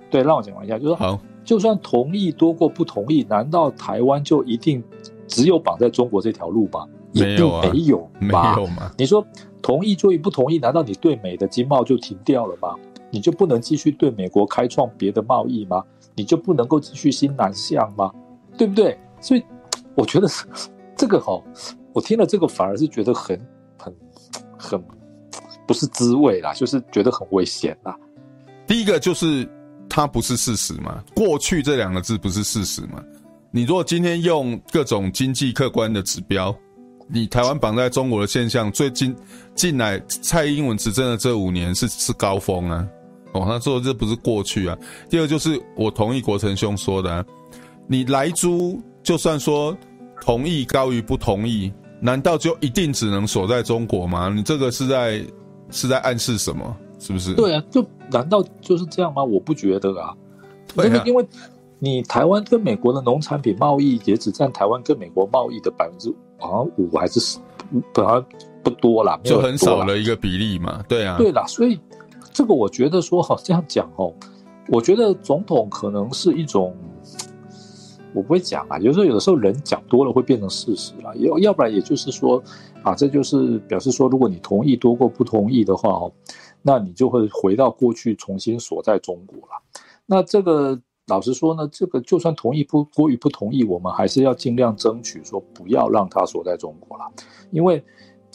[0.10, 4.84] 对，让我讲完一下，就是说，好，就算同意多过不同意，难道台湾就一定
[5.28, 6.88] 只有绑在中国这条路吗？
[7.14, 8.92] 没有啊，没有，没有吗？
[8.98, 9.26] 你说
[9.62, 12.76] 同意就与不同意，难道你对美的经贸就停掉了吗？
[13.10, 15.84] 你就不能继续对美国开创别的贸易吗？
[16.16, 18.12] 你就不能够继续新南向吗？
[18.58, 18.98] 对不对？
[19.20, 19.44] 所以
[19.96, 20.28] 我觉得
[20.96, 21.42] 这个哈，
[21.96, 23.40] 我听了这个反而是觉得很
[23.78, 23.96] 很
[24.60, 24.84] 很
[25.66, 27.98] 不是滋味啦，就是觉得很危险啦。
[28.68, 29.48] 第一个就是
[29.90, 33.02] 它不是事实嘛，过去这两个字不是事实嘛。
[33.50, 36.54] 你如果今天用各种经济客观的指标，
[37.08, 39.16] 你台湾绑在中国的现象，最近
[39.56, 42.86] 近来蔡英文执政的这五年是是高峰啊。
[43.32, 44.78] 哦，他说这不是过去啊。
[45.10, 47.26] 第二就是我同意国成兄说的，啊，
[47.88, 49.74] 你来租就算说
[50.20, 51.72] 同意高于不同意，
[52.06, 54.32] 难道就一定只能锁在中国吗？
[54.34, 55.26] 你这个是在
[55.72, 56.78] 是在暗示什么？
[57.00, 57.34] 是不是？
[57.34, 59.24] 对啊，就难道就是这样吗？
[59.24, 60.14] 我不觉得啊。
[60.76, 61.28] 对啊，因为
[61.80, 67.40] 你台湾跟美国的农产品贸易也只占台湾跟美国贸易的百分之好像五还是十，
[67.94, 68.24] 本来
[68.64, 70.84] 不多啦，就很少的一个比例嘛。
[70.88, 71.80] 对啊，对啦，所以。
[72.34, 74.14] 这个我觉得说好这样讲哦，
[74.68, 76.76] 我觉得总统可能是一种，
[78.16, 82.42] 我不会讲啊，有时候有的时候人讲多了会变成事实了，要要不然也就是说
[82.82, 86.12] 啊，这就是表示说，如果你同意多过不同意的话哦，
[86.62, 89.62] 那你就会回到过去重新锁在中国了。
[90.06, 97.04] 那这个老实说呢，这个就算同意不过于不同意，我们还是要尽量争取说不要让它锁在中国了，
[97.52, 97.84] 因为。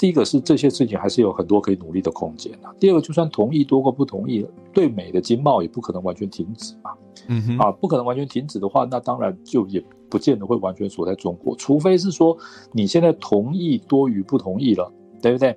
[0.01, 2.73] 第一个是这些事情还是有很多可以努力的空间啊。
[2.81, 6.93] 第二个，就算同意多过不同意，对美的经贸也不可能完全停止嘛。
[7.27, 12.35] 嗯哼，啊，不可能完全停止的话，那当然就也不见得会完全锁在中国，除非是说
[12.73, 15.55] 你现在同意多于不同意了，对不对？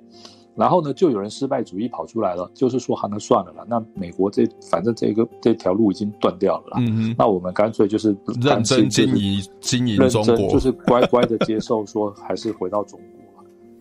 [0.54, 6.76] 然后呢，就有人失败主义跑出来了，就是说，好，那算了啦，那美国这反正这个这条路已经断掉了啦。
[6.80, 13.08] 嗯哼，那我们干脆就是认真经营经营中国，就是乖乖的接受说还是回到中国。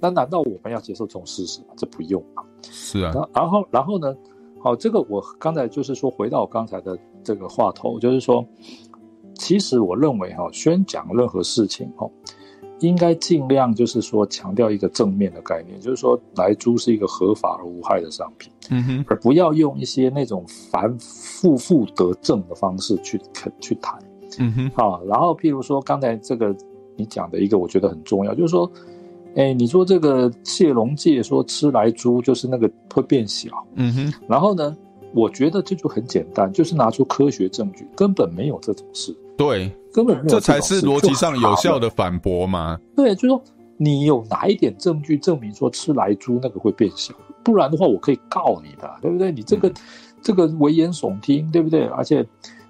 [0.04, 1.68] 那难道我们要接受这种事实吗？
[1.78, 2.44] 这不用啊。
[2.70, 3.14] 是啊。
[3.34, 4.14] 然后，然后呢？
[4.60, 8.46] 好，这个我刚才就是说，回到我刚才的这个话头，就是说，
[9.34, 12.10] 其实我认为哈，宣讲任何事情哈，
[12.80, 23.20] 应该尽量就是说强调一个正面的概念，就是说，来猪是一个合法而无害的商品，嗯哼，而不要用一些那种反负负得正的方式去
[23.60, 23.98] 去谈，
[24.40, 24.72] 嗯哼。
[24.76, 26.56] 好，然后譬如说刚才这个
[26.96, 28.72] 你讲的一个，我觉得很重要，就是说。
[29.36, 34.76] 哎，你说这个谢龙介说吃莱猪就是那个会变小，嗯哼，然后呢，
[35.14, 42.80] 我觉得这就很简单，就是拿出科学证据，根本没有这种事，对，根本没有这才是逻辑上有效的反驳嘛。
[42.96, 43.44] 对，就是说
[43.78, 47.14] 你有哪一点证据证明说吃莱猪那个会变小？
[47.44, 49.32] 不然的话，我可以告你的，对不对？
[49.32, 49.74] 你这个、嗯、
[50.22, 51.86] 这个危言耸听，对不对？
[51.88, 52.24] 而且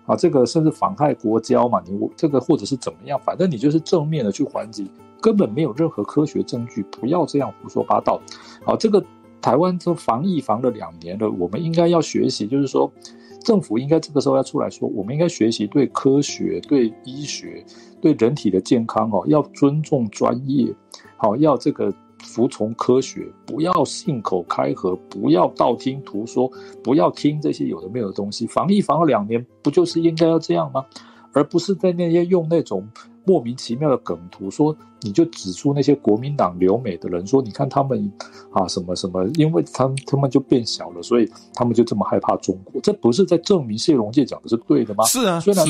[0.06, 4.90] 啊，这个甚至妨害国交嘛，你我这个或者是怎么样，反正你就是正面的去还击。
[5.24, 8.22] 根本没有任何科学证据，不要这样胡说八道。
[8.66, 9.02] 好，这个
[9.42, 12.92] 台湾这防疫防了两年了，我们应该要学习，就是说，
[13.42, 17.66] 政府应该这个时候要出来说，我们应该学习对科学、对医学、
[18.02, 20.76] 对人体的健康哦，要尊重专业，
[21.16, 26.52] 好，要这个服从科学，不要信口开河，不要道听途说，
[26.84, 28.46] 不要听这些有的没有的东西。
[28.46, 30.86] 防疫防了两年，不就是应该要这样吗？
[31.32, 32.86] 而不是在那些用那种。
[33.26, 38.12] 莫名其妙的梗图，说你就指出那些国民党留美的人，说你看他们
[38.52, 42.82] 啊什么什么，因为他们他们就变小了，所以他们就这么害怕中国。
[42.82, 45.06] 这不是在证明谢龙介讲的是对的吗？
[45.06, 45.66] 是啊，虽然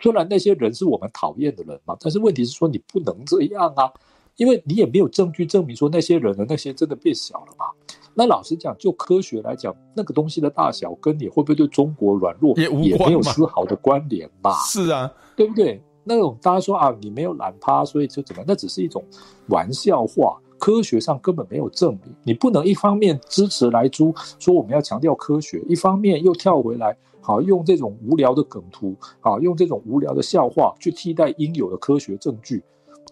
[0.00, 3.90] 虽然那些人是我们讨厌的人嘛，但是问题是说你不能这样啊，
[4.36, 7.66] 因为你也没有证据证明说那些人的那些真的变小了嘛。
[8.14, 14.52] 那老实讲，就科学来讲，那个东西的大小跟你会不会对中国软弱也也没有丝毫的关联吧？
[14.66, 15.82] 是啊，对不对？
[16.04, 18.42] 那种大家说啊，你没有懒趴，所以就怎么？
[18.46, 19.02] 那只是一种
[19.48, 22.14] 玩笑话，科学上根本没有证明。
[22.24, 32.62] 你不能一方面支持来猪，说我们要强调科学，一方面又跳回来，好用这种无聊的梗图，好用这种无聊的笑话去替代应有的科学证据。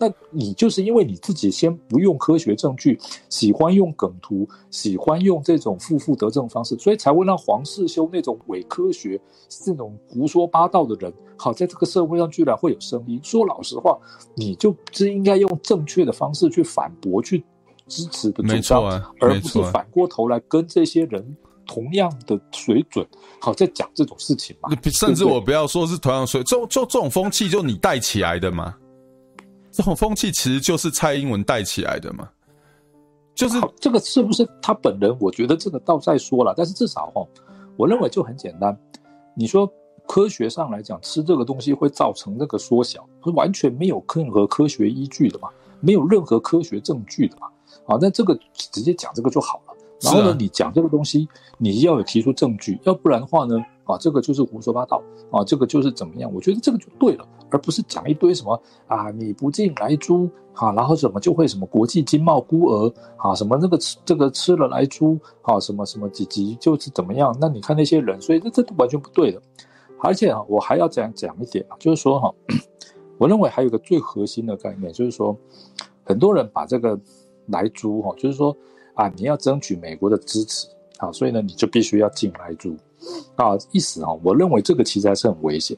[0.03, 13.21] 那你就是因为你自己先不用科学证据，喜欢用梗图，喜欢用这种负负得正方式，所以才会让黄世修那种伪科学、这种胡说八道的人，好在这个社会上居然会有声音。
[13.23, 13.99] 说老实话，
[14.35, 17.45] 你就是应该用正确的方式去反驳，去
[17.87, 21.37] 支持的主张，啊、而不是反过头来跟这些人
[21.67, 23.07] 同样的水准，
[23.39, 24.71] 好在讲这种事情嘛。
[24.91, 28.75] 甚至我不要说是同样水，就就这种风气就你带起来的嘛。
[29.71, 32.29] 这种风气其实就是蔡英文带起来的嘛。
[33.35, 35.17] 就是这个是不是他本人？
[35.21, 37.27] 我觉得这个倒再说了，但是至少哈，
[37.77, 38.77] 我认为就很简单。
[39.35, 39.73] 你说
[40.07, 45.49] 科学上来讲，吃这个东西会造成那个缩小，是完全没有任何科学依据的嘛？
[45.81, 47.47] 没有任何科学证据的嘛？
[47.87, 49.75] 啊，那这个直接讲这个就好了。
[50.03, 53.55] 然后呢，你讲这个东西，你要有提出证据，要不然的话呢，
[53.91, 56.33] 啊，这个就是胡说八道啊，这个就是怎么样？
[56.33, 67.37] 我觉得这个就对了，而不是讲一堆什么啊，你不进来猪啊，然后怎么就会什么国际经贸孤儿啊，什么那个吃这个吃了来猪啊，什么什么几级就是怎么样？
[67.41, 69.41] 那你看那些人，所以这这都完全不对的。
[70.03, 72.33] 而且啊，我还要讲讲一点啊，就是说哈，
[73.19, 75.37] 我认为还有一个最核心的概念，就是说
[76.05, 76.99] 很多人把这个
[77.47, 78.57] 来猪哈，就是说。
[78.95, 80.67] 啊，你要争取美国的支持
[80.99, 82.77] 啊，所以呢，你就必须要进莱猪
[83.37, 85.77] 啊，意思啊，我认为这个其实还是很危险。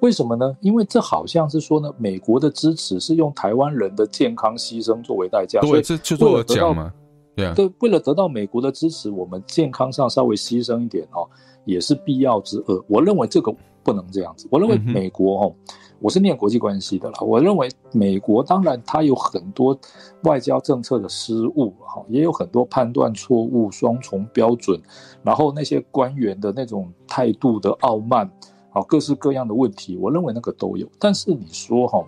[0.00, 0.56] 为什么呢？
[0.60, 6.92] 因为这好像是说呢，美国的支持是用台湾人的健康牺牲作为代价，所以这就是我讲嘛，
[7.36, 11.28] 对啊，对，为了得到美国的支持，我们健康上稍微牺牲一点哦，
[11.64, 12.84] 也是必要之恶。
[12.88, 14.48] 我认为这个不能这样子。
[14.50, 15.54] 我认为美国哦。
[15.66, 19.78] 嗯我是念国际关系的啦，我认为美国当然它有很多
[20.24, 24.80] 外交政策的失误哈，也有很多判断错误、双重标准，
[25.22, 28.28] 然后那些官员的那种态度的傲慢，
[28.72, 30.88] 啊，各式各样的问题，我认为那个都有。
[30.98, 32.04] 但是你说哈，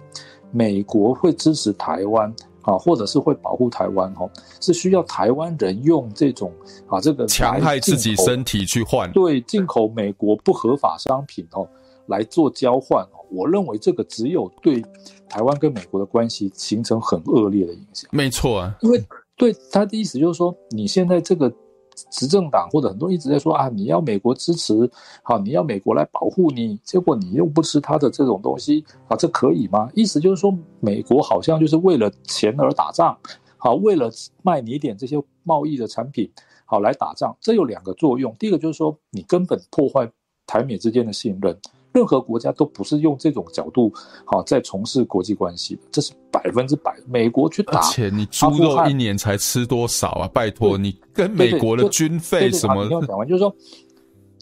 [0.50, 4.28] 美国会支持台湾啊，或者是会保护台湾哈，
[4.60, 6.50] 是需要台湾人用这种
[6.88, 11.68] 啊这个强害自己身体去换，对，进口美国不合法商品哦
[12.06, 13.06] 来做交换。
[13.30, 14.84] 我认为这个只有对
[15.28, 18.08] 台湾跟美国的关系形成很恶劣的影响。
[18.12, 19.02] 没错啊，因为
[19.36, 21.52] 对他的意思就是说，你现在这个
[22.10, 24.88] 执政党或者很多人一直在说啊，你要美国支持，
[25.22, 29.90] 好，你要美国来保护你，结果你又不吃他的这种东西啊，这可以吗？
[29.94, 33.16] 意思就是说，美国好像就是为了钱而打仗，
[33.56, 34.08] 好，为了
[34.42, 36.30] 卖你一点这些贸易的产品，
[36.64, 37.36] 好来打仗。
[37.40, 40.08] 这有两个作用，第一个就是说，你根本破坏
[40.46, 41.58] 台美之间的信任。
[41.94, 43.92] 任何国家都不是用这种角度，
[44.24, 46.92] 好在从事国际关系的，这是百分之百。
[47.06, 50.28] 美国去打，而且你猪肉一年才吃多少啊？
[50.34, 52.84] 拜托，你跟美国的军费什么？
[52.84, 53.54] 你要讲完就是说，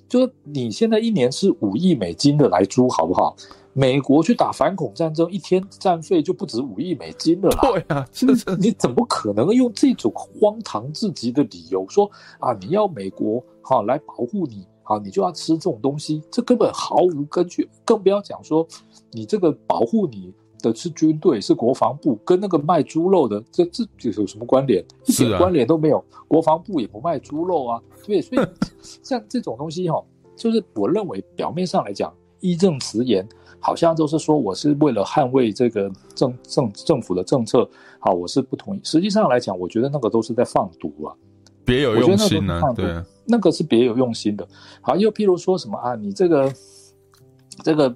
[0.09, 3.37] 就是你现在一年是五亿美金的来猪，好不好？
[3.75, 7.61] 美国去打反恐战争，一天战费就不止五亿美金了啦。
[7.63, 12.55] 对啊，这是你怎么可能用这种荒唐至极的理由说啊？
[12.61, 14.67] 你要美国好来保护你？
[14.93, 18.67] 好，你就要吃这种东西，这根本毫无根据，更不要讲说
[19.11, 23.87] 你这个保护你的是军队，是国防部，跟那个卖猪肉的这这
[24.21, 24.85] 有什么关联？
[25.07, 25.97] 一点关联都没有。
[26.11, 28.47] 啊、国防部也不卖猪肉啊，对，所以
[29.03, 30.05] 像这种东西哈，
[30.37, 33.27] 就是我认为表面上来讲义正辞严，
[33.59, 37.67] 好像都是说我是为了捍卫这个政政政府的政策，
[37.99, 38.81] 好，我是不同意。
[38.85, 41.17] 实际上来讲，我觉得那个都是在放毒啊。
[41.65, 44.47] 别有用心呢、啊，对，那个是别有用心的。
[44.81, 46.53] 好，又譬如说什么啊，你这个
[47.63, 47.95] 这个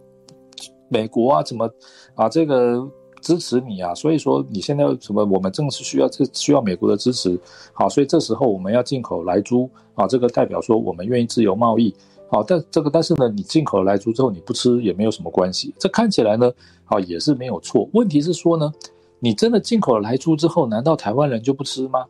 [0.89, 1.69] 美国啊，怎么
[2.15, 2.89] 啊，这个
[3.21, 3.95] 支持你啊？
[3.95, 7.39] 所以说你现在什么，我们正是需要这需要美国的支持。
[7.73, 11.95] 好，所以这时候我们要进口莱猪啊，这个代表说我们愿意自由贸易。
[12.29, 15.75] 好，但这个但是呢，你进口来猪之后你不吃也没有什么关系。
[15.79, 16.53] 这看起来呢，
[16.87, 17.89] 啊也是没有错。
[17.93, 18.73] 问题是说呢，
[19.21, 22.05] 你真的进口了莱猪之后，难道台湾人就不吃吗？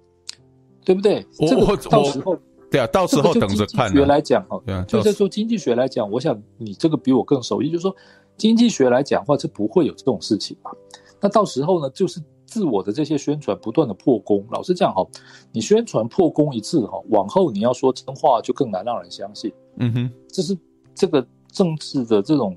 [0.84, 1.26] 对不对？
[1.40, 2.36] 这个到时候，
[2.70, 3.90] 对啊，到时候等着看。
[3.90, 7.70] 学来讲，哈，就在说经济学来讲，我想你这个比我更熟悉。
[7.70, 7.94] 就是说，
[8.36, 10.70] 经济学来讲的话，这不会有这种事情嘛。
[11.20, 14.44] 那到时候呢，就是自我的这些宣传不断的破功。
[14.50, 15.06] 老实讲，哈，
[15.52, 19.52] 你宣传破功一次，哈，往后你要说真话就更难让人相信。
[19.78, 20.56] 嗯哼，这是
[20.94, 22.56] 这个政治的这种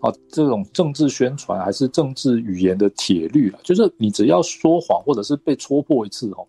[0.00, 3.58] 啊，这种政治宣传还是政治语言的铁律了。
[3.62, 6.42] 就是你只要说谎，或者是被戳破一次，哈。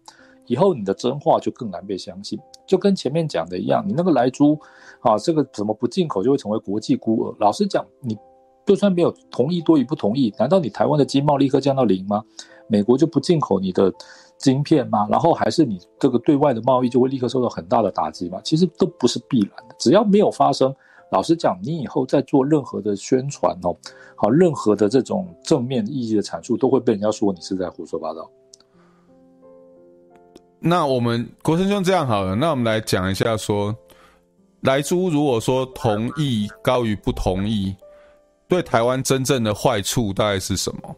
[0.52, 2.38] 以后你的真话就更难被相信，
[2.68, 4.60] 就跟前面讲的一样，你那个莱猪，
[5.00, 7.36] 啊，这个怎么不进口就会成为国际孤儿？
[7.40, 8.18] 老实讲，你
[8.66, 12.22] 就算没有同意多与不同意，难道你台湾的经贸立刻降到零吗？
[12.68, 13.94] 美国就不进口你的
[14.38, 15.08] 晶片吗？
[15.10, 18.42] 然后还是你这个对外的贸易就会立刻受到很大的打击吗？
[18.44, 20.76] 其实都不是必然的，只要没有发生，
[21.12, 23.74] 老实讲，你以后再做任何的宣传哦，
[24.18, 28.30] 好，任何的这种正面意义的阐述，都会被人家说你是在胡说八道。
[30.64, 33.76] 那我们国生兄这样好了，那我们来讲一下说，
[34.62, 37.76] 莱猪如果说同意高于不同意，
[38.48, 40.96] 对台湾真正的坏处大概是什么？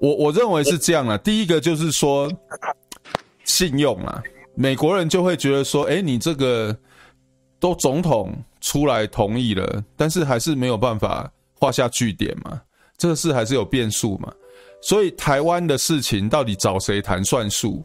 [0.00, 1.18] 我我认为是这样啊。
[1.18, 2.30] 第一个就是说，
[3.44, 4.22] 信用啊。
[4.54, 6.74] 美国人就会觉得说，哎，你这个
[7.58, 11.28] 都总统出来同意了，但是还是没有办法
[11.58, 12.60] 画下句点嘛，
[12.96, 14.32] 这个事还是有变数嘛。
[14.80, 17.82] 所以台湾的事情到底找谁谈算数，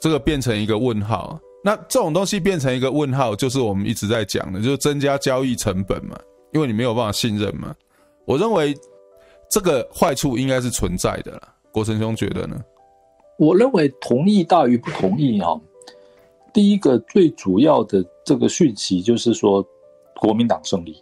[0.00, 1.38] 这个变成一个问号。
[1.62, 6.18] 那这种东西变成一个问号，就是我们一直在讲的，就是增加交易成本嘛，
[6.52, 7.74] 因为你没有办法信任嘛。
[8.24, 8.74] 我认为
[9.50, 11.54] 这个坏处应该是存在的啦。
[11.70, 12.58] 国成兄觉得呢？
[13.38, 15.48] 我认为同意大于不同意啊。
[16.52, 19.64] 第一个最主要的这个讯息就是说，
[20.16, 20.96] 国民党胜利。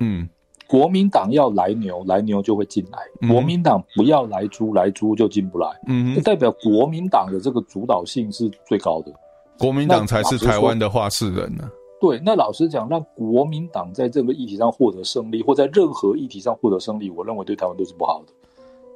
[0.00, 0.28] 嗯，
[0.68, 5.68] 国民党要来牛，来牛就会进来；嗯、国民党不要来猪，来猪就进不来。
[5.86, 9.12] 嗯，就代表国民党的这个主导性是最高的。
[9.58, 11.70] 国民党才是台湾的话事人呢、啊。
[11.98, 18.32] 对，那老实讲，让国民党在这个议题上获得胜利，或在任何议题上获得胜利，我认为对台湾都是不好的。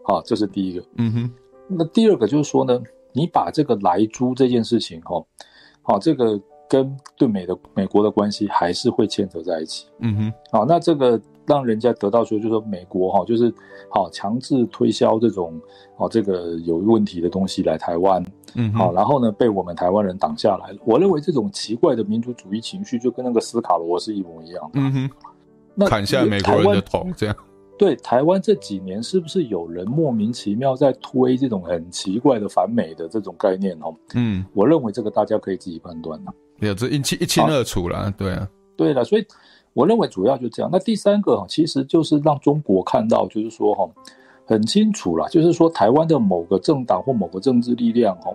[0.05, 0.85] 好，这是第一个。
[0.97, 1.31] 嗯哼。
[1.67, 2.79] 那第二个就是说呢，
[3.13, 5.25] 你把这个来猪这件事情，哈，
[5.83, 9.87] 好，这个跟对美的美国的关系还是会牵扯在一起。
[10.01, 10.33] 嗯哼。
[10.53, 13.53] 好，那这个让人家得到说，就是说美国哈，就是
[13.89, 15.61] 好强制推销这种，
[15.97, 18.25] 哦这个有问题的东西来台湾。
[18.55, 20.79] 嗯，好，然后呢，被我们台湾人挡下来了。
[20.85, 24.81] 我认为这种奇怪的民族主义情绪，就跟那个斯卡罗是一模一样的。
[24.81, 25.11] 嗯哼，
[25.75, 27.37] 那砍下美国人的头，这样。
[27.79, 33.75] 对台湾这几年，是不是有人莫名其妙在推这种很奇怪的反美的这种概念？
[33.81, 36.35] 哦，嗯，我认为这个大家可以自己判断了。
[36.59, 38.13] 没有，这一清一清二楚了。
[38.19, 39.27] 对啊，对了，所以
[39.75, 40.71] 我认为主要就这样。
[40.73, 43.89] 那第三个其实就是让中国看到，就是说哈。
[44.47, 48.35] 很清楚了，就是说台湾的某个政党或某个政治力量，哈，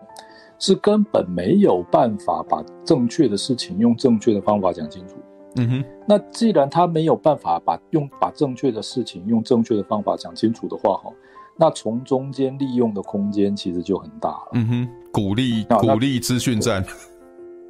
[0.57, 5.17] 是根本没有办法把正确的事情用正确的方法讲清楚。
[5.57, 11.11] 嗯哼，那既然他没有办法把用把正确的事情用正确的方法讲清楚的话，哈，
[11.57, 14.51] 那从中间利用的空间其实就很大了。
[14.53, 16.81] 嗯哼，鼓励鼓励资讯战。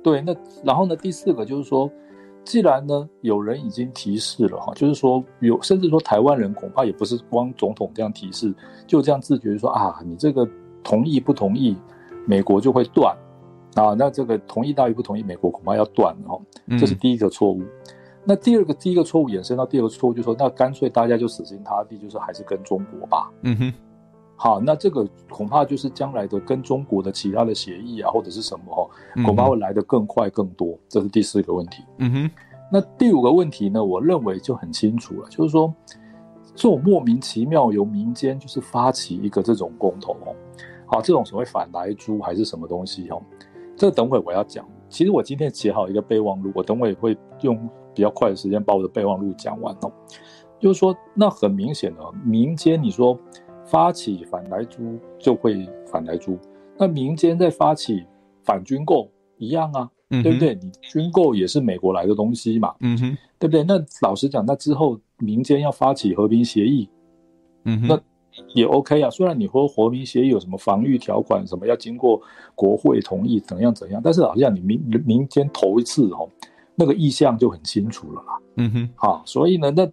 [0.03, 1.89] 对，那然后呢，第四个就是说。
[2.45, 8.53] 既然呢，有人已经提示了哈，就是说有，甚至说台湾人恐怕也不是光总统这样提示，
[8.85, 10.47] 就这样自觉说啊，你这个
[10.83, 11.75] 同意不同意，
[12.25, 13.17] 美国就会断
[13.73, 16.39] 啊，那这个同意大于不同意，美国恐怕要断哈，
[16.79, 17.61] 这是第一个错误。
[17.61, 17.69] 嗯、
[18.23, 23.31] 那第二个第一个错误衍生到第二个错误，就是说那干脆大家就死心塌地，就是还是跟中国吧。
[23.41, 23.73] 嗯哼。
[24.37, 30.73] 好，那这个恐怕就是将来的跟中国的其他的协议啊，或者是什么哈，恐怕会来得更快更多。
[30.73, 31.83] 嗯、这是第四个问题。
[31.99, 32.31] 嗯哼。
[32.71, 33.81] 那第五个问题呢？
[33.81, 35.71] 我认为就很清楚了，就是说，
[36.55, 40.35] 这种莫名其妙由民间就是发起一个这种公投哦，
[40.87, 43.21] 好，这种所谓反来猪还是什么东西哦，
[43.77, 44.67] 这等会我要讲。
[44.89, 49.91] 其实我今天写好一个备忘录，我等会会用比较快的时间把我的备忘录讲完哦。
[50.59, 53.17] 就是说，那很明显的民间，你说。
[53.65, 56.37] 发起反莱猪就会反莱猪，
[56.77, 58.05] 那民间在发起
[58.43, 60.55] 反军购一样啊，嗯、对不对？
[60.61, 63.63] 你军购也是美国来的东西嘛，嗯哼，对不对？
[63.63, 66.87] 那老实讲，那之后民间要发起和平协议，
[67.63, 67.99] 嗯哼，那
[68.53, 69.09] 也 OK 啊。
[69.09, 72.21] 虽然你说和平协议有什么防御条款，什么要经过
[72.53, 76.29] 国会同意，怎样怎样，但是老实讲，你民民间头一次哦，
[76.75, 79.89] 那个意向就很清楚了啦，嗯哼，好，所以呢，那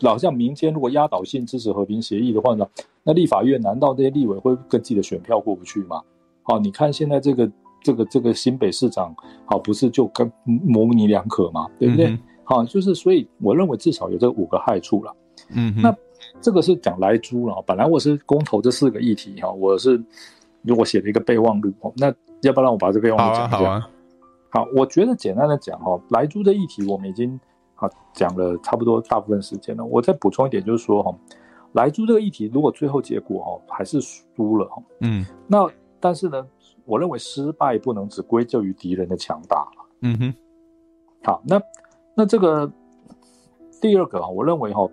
[0.00, 2.66] 老像，民间如果压倒性支持和平协议的话呢？
[3.02, 6.02] 那立法院难道这些立委会跟自己的选票过不去吗？
[6.42, 7.50] 好，你看现在这个
[7.82, 9.14] 这个这个新北市长，
[9.46, 11.66] 好，不是就跟模棱两可吗？
[11.78, 12.18] 对不对？
[12.44, 15.16] 好，就是所以我认为至少有这五个害处了。
[15.54, 15.96] 嗯哼，那
[16.40, 17.62] 这个是讲莱猪了。
[17.66, 20.02] 本来我是公投这四个议题哈，我是
[20.62, 23.56] 如果写了一个备忘录，那要不然我把这备忘录讲一下。
[23.56, 23.90] 好啊，好啊。
[24.50, 27.40] 好，我觉得简单的讲哈，莱猪的议题我们已经
[27.80, 29.84] 好讲了差不多大部分时间了。
[29.84, 31.12] 我再补充一点，就是说哈。
[31.74, 35.70] 莱猪这个议题，如果最后结果哦还是输了哈，嗯，那
[36.00, 36.44] 但是呢，
[36.84, 40.34] 我认为失败不能只归咎于敌人的强大了，嗯哼，
[41.22, 41.62] 好，那
[42.12, 42.68] 那这个
[43.80, 44.84] 第二个啊，我认为哈，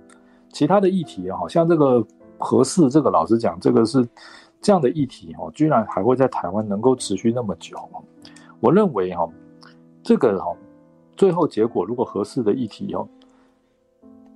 [0.54, 2.06] 其他的议题啊，像这个
[2.38, 4.08] 核四，这个老实讲，这个是
[4.62, 7.76] 这样的议题哈，居然还会在台湾能够持续那么久，
[8.60, 9.28] 我认为哈，
[10.04, 10.56] 这个哈，
[11.18, 13.09] 最后结果如果合适的议题哦，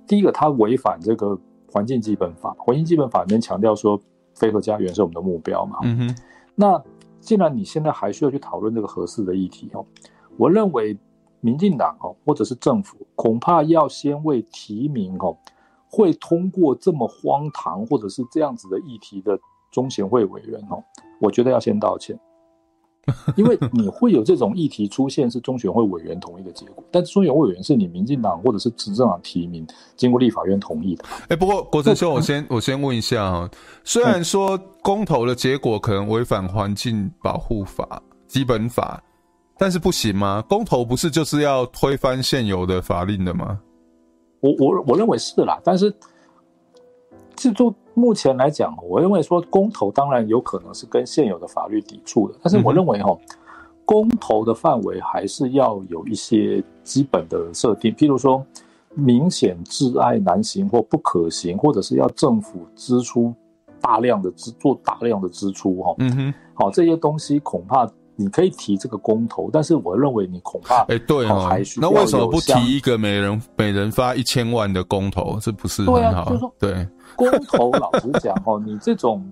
[0.06, 1.38] 第一个它违反这个。
[1.74, 3.98] 环境基本法，环境基本法里面强调说，
[4.34, 5.78] 非核家园是我们的目标嘛。
[5.84, 6.16] 嗯哼。
[6.54, 6.78] 那
[7.18, 9.82] 既然你现在还需要去讨论这个合适的议题哦，
[10.36, 10.98] 我认为
[11.40, 15.34] 民进党哦，或者是政府，恐怕要先为提名哦，
[15.88, 20.84] 会通过这么荒唐或者是这样子的议题的中选会委员哦，
[21.22, 22.20] 我觉得要先道歉。
[23.36, 31.04] 因为你会有这种议题出现，是中选会委员同意的结果，但是中选会委员是你民进党或者是执政党提名，经过立法院同意的。
[31.22, 33.50] 哎、欸，不过国成兄，我先我先问一下啊，
[33.82, 39.02] 虽然说公投的结果可能违反环境保护法基本法，
[39.58, 40.44] 但是不行吗？
[40.48, 43.58] 公投不是就是要推翻现有的法令的吗？
[44.40, 45.92] 我我我认为是啦，但是
[47.50, 53.16] 就就目前来讲，我认为说公投当然有可能是跟现有的法律抵触的，但是我认为哈，
[53.84, 58.44] 公投的范围还是要有一些基本的设定，譬如说
[58.94, 63.34] 明显挚爱难行或不可行，或者是要政府支出
[63.80, 67.90] 大量的支做大量的支出哈，嗯哼，好这些东西恐怕。
[68.14, 71.48] 你可以提这个公投，但是我认为你恐怕哎，对哦，
[71.78, 75.38] 那为什么不提一个每人每人发一千万的公投？
[75.40, 75.96] 这不是很好？
[75.96, 79.24] 对啊，就是说，对公投，老实讲 哦，你这种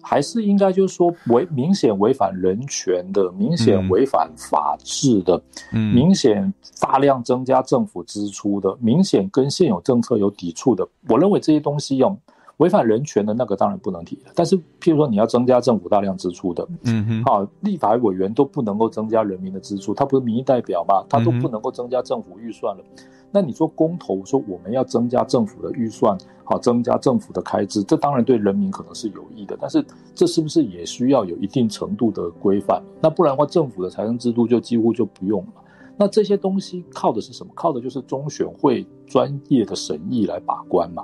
[0.00, 5.42] 还是应该就是说违明显违反人权的，明显违反法治的，
[5.72, 12.16] 嗯，明显大量增加政府支出的，明显跟现有政策有抵触的，我认为这些东西要。
[12.58, 21.04] 违反人权的那个当然不能提了，但是譬如说你要增加政府大量支出的，嗯哼，好，立法委员都不能够增加人民的支出，他不是民意代表嘛？
[21.08, 29.84] 他都不能够增加政府预算了，嗯、那你说公投说我们要增加政府的预算，好，增加政府的开支，这当然对人民可能是有益的，但是
[30.14, 32.80] 这是不是也需要有一定程度的规范？
[33.00, 35.62] 那不然的话，政府的财政制度就几乎就不用了。
[35.96, 37.52] 那这些东西靠的是什么？
[37.54, 41.02] 靠的就是中选会专业的审议来把关嘛。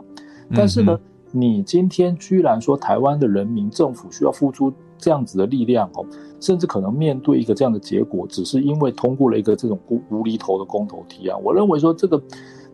[0.55, 0.93] 但是呢？
[0.93, 1.01] 嗯
[1.33, 6.05] 你今天居然说台湾的人民政府需要付出这样子的力量哦，
[6.41, 11.43] 甚至可能面对一个这样的结果，只是因为通过了一个这种无无厘头的公投提案。
[11.43, 12.20] 我认为说这个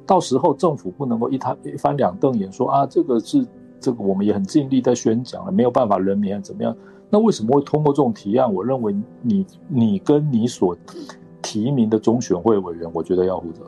[0.04, 3.46] 到时候政府不能够一摊一翻两瞪眼说啊，这个是
[3.78, 6.74] 这个我们也很尽力在宣讲了，没有办法人民怎么样？
[7.09, 8.52] 那为什么会通过这种提案？
[8.52, 10.76] 我认为你你跟你所
[11.42, 13.62] 提名的中选会委员，我觉得要负责，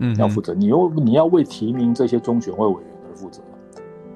[0.00, 0.52] 嗯，要负责。
[0.52, 3.40] 你又你要为提名这些中选会委员而负责。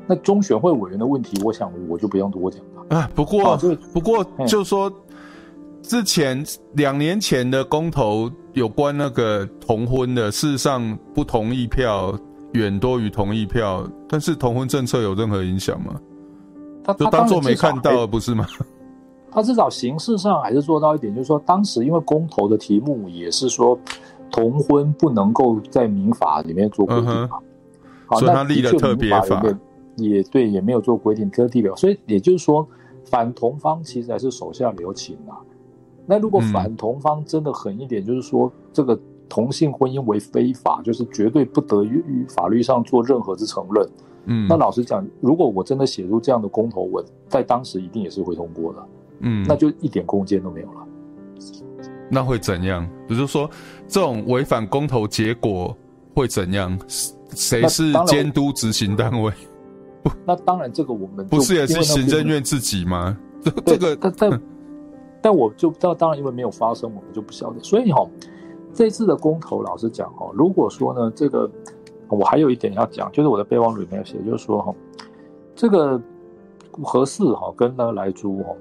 [0.09, 3.11] 那中选会委员的问题，我想我就不用多讲了啊。
[3.14, 3.59] 不过，
[3.92, 4.90] 不过就说
[5.82, 6.42] 之前
[6.72, 12.18] 两年前的公投有关那个同婚的，事实上不同意票
[12.54, 15.94] 远多于同意票，但是同婚政策有任何影响吗？
[16.82, 18.46] 他就当做没看到，不是吗？
[19.30, 23.78] 他至少形式上还是做到一点，就是说当时因为公投的题目也是说
[24.30, 27.38] 同婚不能够在民法里面做规定嘛，
[28.18, 29.44] 所以他立了特别法。
[29.99, 32.66] 也对，也没有做规定特地表，所以也就是说，
[33.05, 35.36] 反同方其实还是手下留情啊。
[36.07, 43.88] 那如果反同方真的狠一点，就是说这个同性婚姻为非法，就是绝对不得于法律上做任何之承认。
[44.24, 48.86] 嗯，那老实讲，如果我真的写出这样的公投文，在当时一定也是会通过的。
[49.20, 50.86] 嗯，那就一点空间都没有了。
[52.11, 52.88] 那会怎样？
[53.09, 53.51] 也就是说，
[53.86, 55.76] 这种违反公投结果
[56.14, 56.78] 会怎样？
[57.34, 59.30] 谁是监督执行单位？
[60.24, 63.16] 那当然，这个我们不是也是行政院自己吗？
[63.42, 64.40] 这这个，但但
[65.22, 67.61] 但我就不知道当然，因为没有发生，我们就不晓得。
[67.61, 68.07] 所以哈，
[68.72, 71.51] 这次的公投，老实讲哦，如果说呢，这个
[72.09, 74.74] 我还有一点要讲，就是我的备忘录里面写，就是说哈，
[75.55, 76.01] 这个
[76.82, 78.55] 合适哈跟那个莱猪哈，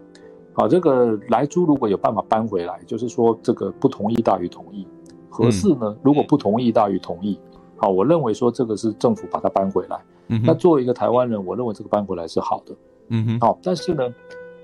[0.55, 4.87] 啊，这个莱猪如果有办法搬回来，就是说这个不同意大于同意，
[5.29, 7.39] 合适呢如果不同意大于同意，
[7.75, 9.99] 好，我认为说这个是政府把它搬回来。
[10.29, 12.75] 嗯，那作为一个台湾人，我认为这个搬回来是好的。
[13.09, 14.03] 嗯哼，好，但是呢，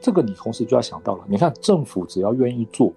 [0.02, 2.92] 这个你同时就要想到了，你看政府只要愿意做，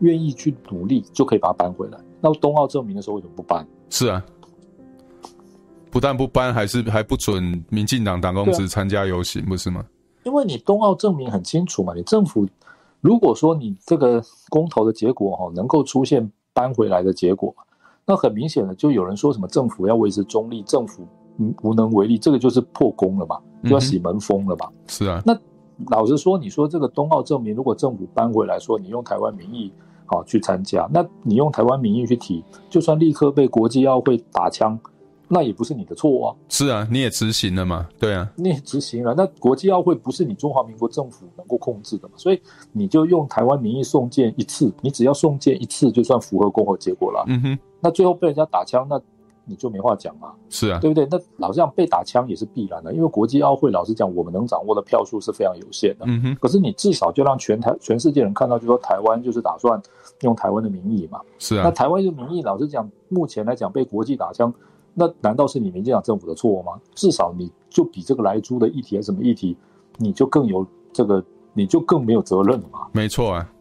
[0.00, 1.98] 愿意去努力，就可以把它搬回来。
[2.20, 3.66] 那冬奥证明的时候为什么不搬？
[3.88, 4.22] 是啊，
[5.90, 9.82] 不但不搬，还是还不准民进党党公职参加游行，不是吗？
[10.24, 12.46] 因为你冬奥证明很清楚嘛，你政府
[13.00, 17.54] 如果说你这个公投的结果哈，能够出现搬回来的结果，
[18.04, 21.06] 那很明显的就有人说什么政府要维持中立，政府。
[21.38, 24.66] 嗯，无能为力，这个就是破功了嘛，就要洗门风了嘛。
[24.70, 25.36] 嗯、是啊，那
[25.88, 29.72] 老实说，你说这个冬奥证明，如果政府搬回来说，你用台湾名义
[30.04, 34.78] 好去参加，那你用台湾名义去提，就算立刻被国际奥会打枪，
[35.26, 36.36] 那也不是你的错啊。
[36.50, 37.88] 是啊，你也执行了嘛？
[37.98, 39.14] 对啊，你也执行了。
[39.14, 42.14] 那国际奥会不是你中华民国政府能够控制的嘛？
[42.18, 42.40] 所以
[42.72, 47.24] 你就用台湾名义送件一次，你只要送件一次，就算符合共和结果了。
[47.28, 49.00] 嗯哼，那最后被人家打枪，那。
[49.44, 50.32] 你就没话讲嘛？
[50.48, 51.06] 是啊，对不对？
[51.10, 56.04] 那老这样，被打枪也是必然的，因为国际奥会老实讲，我们能掌握的票数是非常有限的。
[56.06, 56.36] 嗯哼。
[56.40, 59.80] 可是你至少就让全台全世界人看到，就说台湾就是打算
[60.20, 61.20] 用台湾的名义嘛。
[61.38, 61.62] 是啊。
[61.64, 64.52] 那台湾的名义，老实讲，目前来讲被国际打枪，
[64.94, 66.74] 那难道是你民进党政府的错吗？
[66.94, 69.56] 至少你就比这个来猪的议题还是什么议题，
[69.96, 72.86] 你就更有这个，你就更没有责任了嘛。
[72.92, 73.52] 没错啊，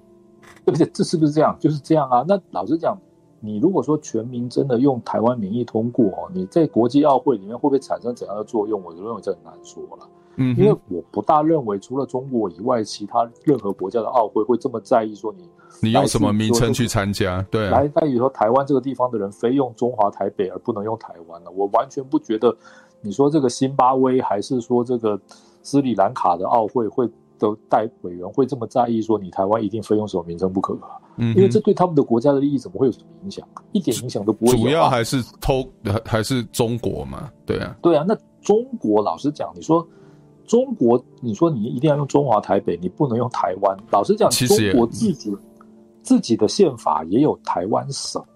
[0.63, 0.85] 对不对？
[0.93, 1.57] 这是不是这样？
[1.59, 2.23] 就是这样啊。
[2.27, 2.95] 那老实讲。
[3.43, 8.81] 你如果说全民真的用台湾名义通过哦，你在国际奥会里面会不会产生怎样的作用？
[8.83, 10.07] 我认为这很难说了。
[10.37, 15.49] 嗯，因为我不大认为除了中国以外，其他任何国家的奥会会这么在意说你
[15.81, 22.55] 你用什么名称去参加，对、啊，来在于说台湾这个地方的人非用中华台北而不能用台湾了，我完全不觉得
[23.01, 25.19] 你说这个辛巴威还是说这个
[25.63, 27.09] 斯里兰卡的奥会会
[27.49, 31.01] 的代委员会这么在意说你台湾一定非用什么名称不可啊？
[31.17, 33.45] 嗯，因为这对他们的国家的利益怎么会有什么影响？
[33.71, 34.61] 一点影响都不会有、啊。
[34.61, 35.65] 主要还是偷
[36.05, 37.29] 还是中国嘛？
[37.45, 39.85] 对啊，对啊，那中国老实讲，你说。
[40.47, 43.77] 中国，你说你一定要用中华台北，你不能用台湾。
[43.89, 45.33] 老实讲，中国自己
[46.01, 48.27] 自己的宪法也有台湾省嘛。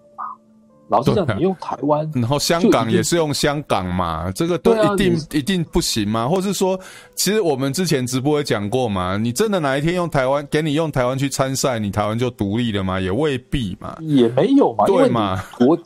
[0.88, 6.28] 老实讲，你用台湾，然后香港也是用香港嘛，这个都一定一定不行吗？
[6.28, 6.78] 或是说，
[7.14, 13.00] 其实我们之前直播也讲过嘛，你真的哪一天用台湾，给你用台湾去参赛，你台湾就独立了吗？
[13.00, 15.42] 也未必嘛，也没有嘛，对嘛？
[15.58, 15.78] 国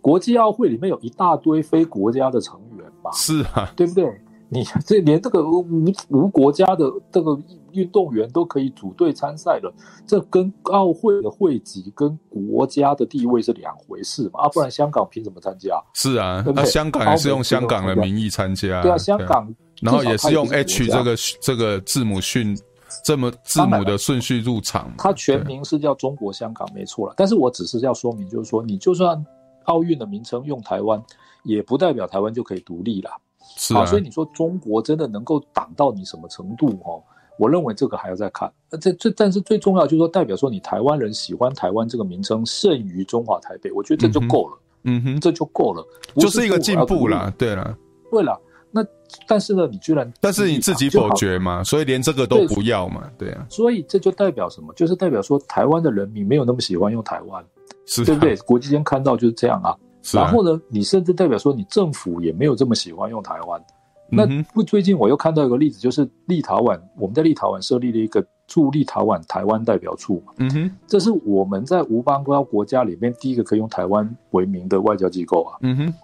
[0.00, 4.04] 国际奥会里面有一大堆非国家的成员嘛，是啊，对不对？
[4.50, 5.66] 你这连这个无
[6.08, 7.38] 无国家的这个
[7.72, 9.70] 运动员都可以组队参赛了，
[10.06, 14.40] 这跟奥会的会籍跟国家的地位是两回事嘛？
[14.40, 15.78] 啊，不然香港凭什么参加？
[15.92, 22.58] 是啊，那、啊、香港也是用香港的名义参加，对啊，香港，然后也是用 H 这个这个字母训
[23.04, 27.12] 这么字母的顺序入场，它全名是叫中国香港，没错了。
[27.18, 29.22] 但是我只是要说明，就是说你就算
[29.64, 31.02] 奥运的名称用台湾，
[31.42, 33.10] 也不代表台湾就可以独立了。
[33.58, 36.68] 是啊，所以你说中国真的能够挡到你什么程度？
[36.84, 37.02] 哦，
[37.38, 38.50] 我认为这个还要再看。
[38.80, 44.58] 这这，但是最重要就是说，代表说你台湾人喜欢台湾这个名称胜于中华台北，我觉得这就够了。
[44.84, 45.84] 嗯哼，这就够了，
[46.16, 47.32] 就是一个进步啦。
[47.36, 47.76] 对了，
[48.12, 48.40] 对了，
[48.70, 48.84] 那
[49.26, 53.44] 但是呢，你居然，但是你自己否决嘛，所以连这个都不要嘛，对啊。
[53.50, 54.72] 所以这就代表什么？
[54.74, 57.44] 就是代表说台湾的人民没有那么喜欢用台湾，
[57.86, 58.36] 是对不对？
[58.36, 59.76] 国际间看到就是这样啊。
[60.16, 63.62] 然后呢，你甚至代表说你政府也没有这么喜欢用台湾。
[64.10, 70.22] 那不，最近我又看到一个例子，就是立陶宛，我们在立陶宛设立了一个驻立陶宛台湾代表处。
[70.38, 75.58] 嗯哼，这是我们在无邦交国家里面第一个可以用台湾为名的外交机构啊。
[75.60, 75.94] 嗯哼，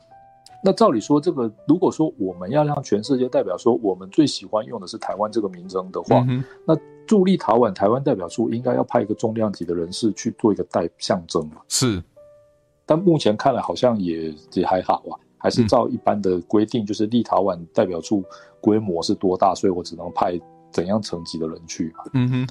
[0.62, 6.26] 那照理说，这个如果说我们要让全世界代表说我们最喜欢用的是台湾这个名称的话，
[6.66, 6.76] 那
[7.06, 11.62] 驻立陶宛台湾代表处应该要派一个重量级的人士去做一个代象征嘛？
[11.68, 12.02] 是。
[12.86, 18.22] 但目前看来好像也也还好啊，还是照一般的规定，就是立陶宛代表处
[18.60, 20.38] 规模是多大，所以我只能派
[20.70, 22.04] 怎样层级的人去嘛。
[22.12, 22.48] 嗯哼，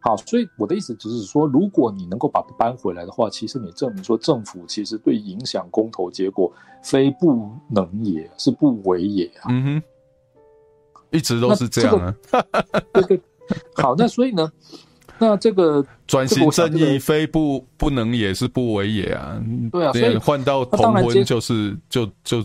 [0.00, 6.52] 好，所以我的意思只是说，如果你能够把它搬回来的话，其实你证明说政府其实对影响公投结果
[6.82, 9.48] 非不能也，是不为也啊。
[9.50, 9.82] 嗯哼，
[11.10, 12.16] 一直都是这样啊。
[12.92, 13.20] 这个、对对，
[13.74, 14.50] 好，那所以呢？
[15.22, 19.38] 那这个转型正义非不不能也是不为也啊，
[19.70, 22.42] 对啊，所以换到同婚就是就就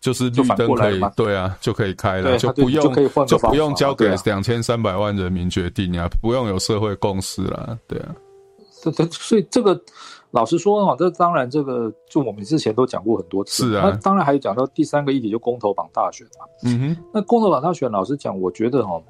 [0.00, 2.94] 就是绿灯可以，对啊，就可以开了，就不用
[3.26, 8.14] 就不用交给两千三百万人民决定啊，不用有社会共识了，对啊，
[8.82, 9.76] 这这所以这个
[10.30, 19.02] 老实说啊，这当然这个就我们之前都讲过很多次，是啊，那当然还有讲到第三个议题就公投榜大选嘛，嗯哼，那公投榜大选，老实讲，我觉得哈。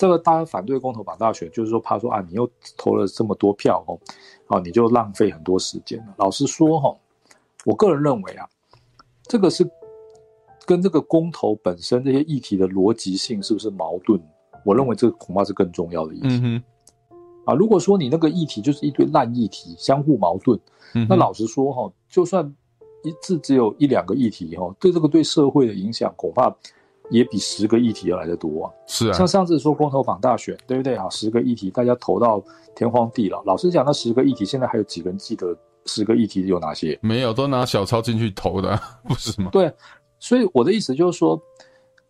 [0.00, 4.00] 这个大家反对公投绑大选，就是说怕说啊，你又投了这么多票哦，
[4.46, 6.14] 啊，你就浪费很多时间了。
[6.16, 6.96] 老实说哈，
[7.66, 8.48] 我个人认为啊，
[9.24, 9.70] 这个是
[10.64, 14.18] 跟这个公投本身这些议题的逻辑性是不是矛盾？
[14.64, 16.40] 我认为这个恐怕是更重要的议题。
[16.42, 16.62] 嗯。
[17.44, 20.58] 啊，如果说你那个议题就是一堆烂议题，相互矛盾，
[21.10, 22.42] 那老实说哈，就算
[23.04, 26.56] 一次只有一两个议题哈，对这个对社会的影响恐怕。
[27.10, 28.72] 也比十个议题要来得多啊！
[28.86, 31.08] 是啊，像上次说公投绑大选，对不对啊？
[31.10, 32.42] 十个议题大家投到
[32.74, 33.42] 天荒地老。
[33.44, 35.56] 老实讲，那十个议题现在还有几个人记得
[35.86, 36.98] 十个议题有哪些？
[37.02, 39.50] 没有，都拿小抄进去投的， 不是吗？
[39.52, 39.72] 对，
[40.18, 41.40] 所以我的意思就是说，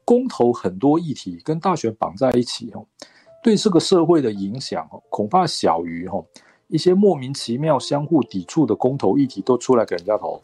[0.05, 2.85] 公投很多议题跟大选绑在一起哦，
[3.43, 6.25] 对这个社会的影响哦，恐怕小于哦
[6.69, 10.41] 一些莫名其妙、相互抵触的公投议题都出来给人家投。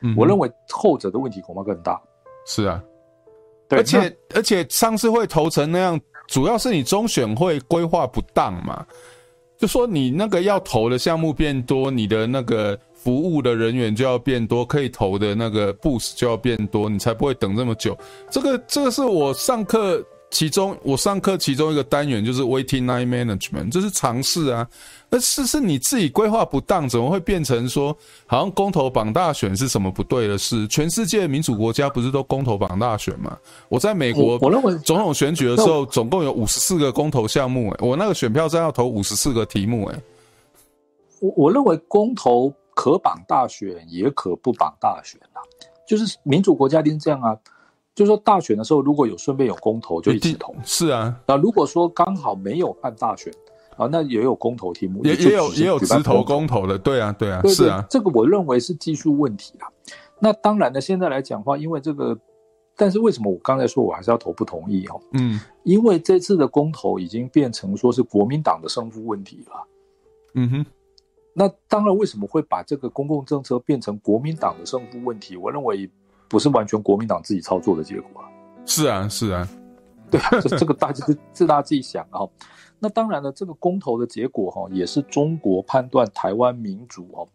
[0.00, 2.00] 嗯，我认为后者的问题恐怕更大。
[2.44, 2.82] 是啊。
[3.70, 8.84] 而且而且上次会投成那样，主要是你中选会规划不当嘛？
[9.58, 17.96] 就说你那个要投的项目变多，你的那个服务的人员就要变多，可以投的那个 booth 就要变多，你才不会等这么久。
[18.30, 20.04] 这个这个是我上课。
[20.30, 24.66] 其中，我上课其中一个单元就是 waiting line management，这是常识啊。
[25.08, 27.94] 那是是你自己规划不当，怎么会变成说
[28.26, 30.68] 好像公投绑大选是什么不对的事？
[30.68, 33.36] 全世界民主国家不是都公投绑大选吗？
[33.68, 40.00] 我在美国，我认为总统选举的时候，总共有五十四个公投项目，哎，我那个选票站要投五十四个题目，哎。
[41.20, 45.42] 我我认为公投可绑大选，也可不绑大选啊。
[45.88, 47.36] 就是民主国家一定是这样啊。
[48.00, 50.54] 就是说大选的时候如果有顺便有公投就一起投。
[50.64, 53.30] 是啊，那如果说刚好没有办大选
[53.76, 59.68] 啊，那也有公投题目，也也有也有直投公投的，对啊对啊，对对是啊，这个我认为是技术问题啊。
[60.18, 62.18] 那当然呢，现在来讲的话，因为这个。
[62.76, 64.98] 但是为什么我刚才说我还是要投不同意哦？
[65.12, 69.66] 嗯，因为这次的公投已经变成说是国民党的胜负问题了。
[70.32, 70.66] 嗯哼，
[71.34, 75.36] 那当然为什么会把这个公共政策变成国民党的胜负问题？
[75.36, 75.90] 我认为
[76.30, 78.22] 不是完全国民党自己操作的结果。
[78.64, 79.46] 是啊，是啊，
[80.10, 82.20] 对啊，这这个大家自大家自己想啊。
[82.78, 87.28] 那当然了，这个公投的结果哈，也是中国判断台湾民主哦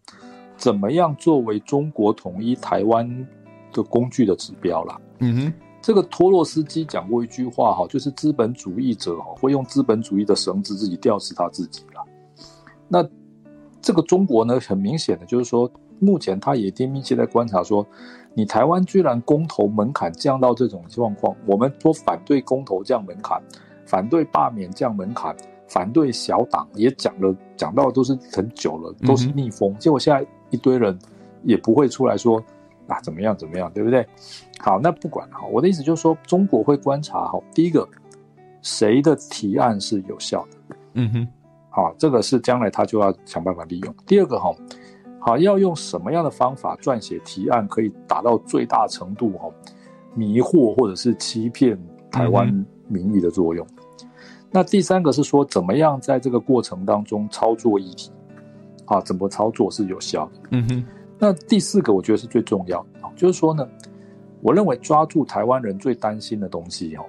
[0.57, 3.27] 怎么样作为中国统一台湾
[3.71, 4.99] 的工具的指标啦。
[5.19, 12.01] 嗯哼，这个托洛斯基讲过一句话哈，就是资本主义者哈会用资本主义的绳子自己吊死他自己了。
[12.87, 13.07] 那
[13.81, 15.69] 这个中国呢，很明显的就是说，
[15.99, 17.85] 目前他也在密切在观察说，
[18.35, 23.41] 你台湾居然公投门槛降到这种状况，我们说反对公投降门槛，
[23.85, 25.35] 反对罢免降门槛，
[25.67, 30.95] 反对小党也讲了，讲到都是很久了，都是逆风，结果现在一堆人
[31.43, 32.43] 也不会出来说。
[32.87, 33.35] 啊，怎么样？
[33.35, 33.71] 怎么样？
[33.73, 34.07] 对不对？
[34.59, 35.43] 好，那不管哈。
[35.51, 37.39] 我的意思就是说，中国会观察哈。
[37.51, 37.89] 第一个，
[38.61, 40.75] 谁的提案是有效的？
[40.93, 41.27] 嗯哼。
[41.71, 43.95] 好，这个是将来他就要想办法利用。
[44.05, 44.53] 第二个哈，
[45.25, 49.49] 好，要用什么样的方法撰写提案，可以达到最大程度哈
[50.13, 51.75] 迷惑或者是欺骗
[52.11, 52.47] 台湾
[52.87, 53.65] 民意的作用。
[54.03, 54.07] 嗯。
[54.51, 58.11] 那第三个是说，怎么样在这个过程当中操作议题？
[58.85, 60.41] 啊，怎么操作是有效的？
[60.51, 60.85] 嗯哼。
[61.17, 63.67] 那第四个，我觉得是最重要的，就是说呢，
[64.43, 67.05] 我认为抓住台湾人最担心的东西，哦，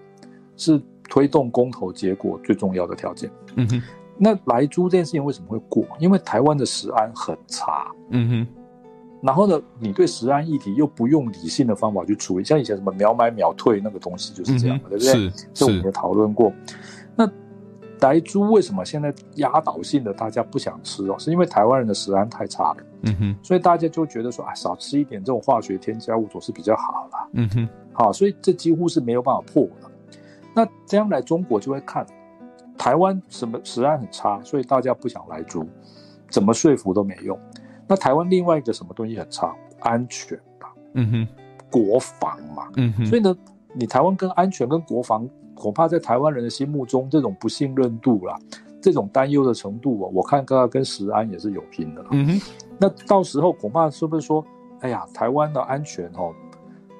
[0.57, 3.31] 是推动公投结果最重要的条件。
[3.57, 3.83] 嗯哼，
[4.19, 5.85] 那来猪这件事情为什么会过？
[5.99, 7.87] 因为台湾的食安很差。
[8.11, 8.47] 嗯哼，
[9.23, 15.31] 然后呢，你对食安议题又不用理性的方法去处理，像以前什么秒买秒退那个东西就是这样的，嗯、对不对？
[15.31, 16.53] 是，这我们也讨论过。
[17.15, 17.29] 那
[18.01, 21.17] 来猪为什么现在压倒性的大家不想吃哦？
[21.19, 29.91] 是因为台湾人的食安太差了，嗯哼，所以大家就觉得说啊，少吃一点这种化学添加物总是比较好啦，嗯哼，好，所以这几乎是没有办法破的。
[30.55, 32.07] 那将来中国就会看
[32.77, 35.67] 台湾什么食安很差，所以大家不想来租，
[36.31, 37.39] 怎么说服都没用。
[37.87, 39.55] 那台湾另外一个什么东西很差？
[39.81, 41.29] 安全吧，嗯哼，
[41.71, 43.37] 国防嘛，嗯哼，所以呢，
[43.73, 45.29] 你台湾跟安全跟国防。
[45.59, 48.39] 恐怕在台湾人的心目中，这种不信任度啦，
[48.79, 52.05] 这种担忧的程度啊，我看刚刚跟食安也是有拼的。
[52.11, 52.41] 嗯哼，
[52.79, 54.45] 那到时候恐怕是不是说，
[54.81, 56.35] 哎呀，台湾的安全哦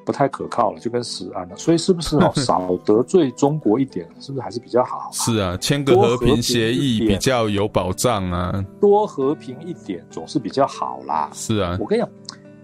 [0.07, 5.11] 不太可靠了，就跟食安了，所以是不是哦 少得罪中国一点，是不是还是比较好？
[5.13, 11.29] 是啊，签个和平协议比较有保障啊，多和平一点总是比较好啦。
[11.35, 12.11] 是啊，我跟你讲，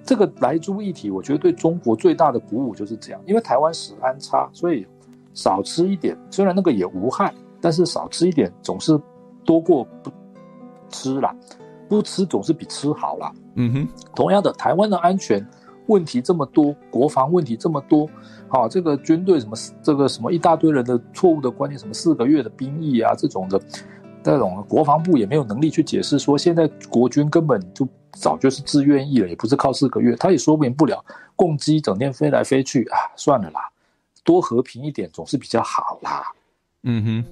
[0.05, 4.87] 这个莱猪议题，我觉得对中国最大的鼓舞就是这样，因为台湾食安差，所以。
[5.35, 9.01] 少吃一点，虽然那个也无害，但是少吃一点总是
[9.47, 10.13] 多过不
[10.91, 11.35] 吃啦。
[11.89, 13.33] 不吃总是比吃好啦。
[13.55, 13.89] 嗯哼。
[14.15, 15.43] 同样的，台湾的安全
[15.87, 18.09] 问题这么多，国防问题这么多，
[18.49, 23.61] 好，这个军队什么这个什么一大堆人的错误的观念，什么四个月的兵役啊这种的，
[24.25, 31.05] 那种国防部也没有能力去解释说，现在国军根本就早就是自愿役了，也不是靠四个月，他也说明不了，
[31.35, 33.69] 共机整天飞来飞去啊，算了啦。
[34.25, 36.23] 多和平一点总是比较好啦，
[36.85, 37.25] 嗯哼，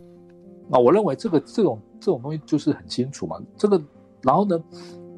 [0.69, 3.41] 那我认为这个这种这种东西就是很清楚嘛。
[3.57, 3.81] 这个
[4.23, 4.61] 然后呢，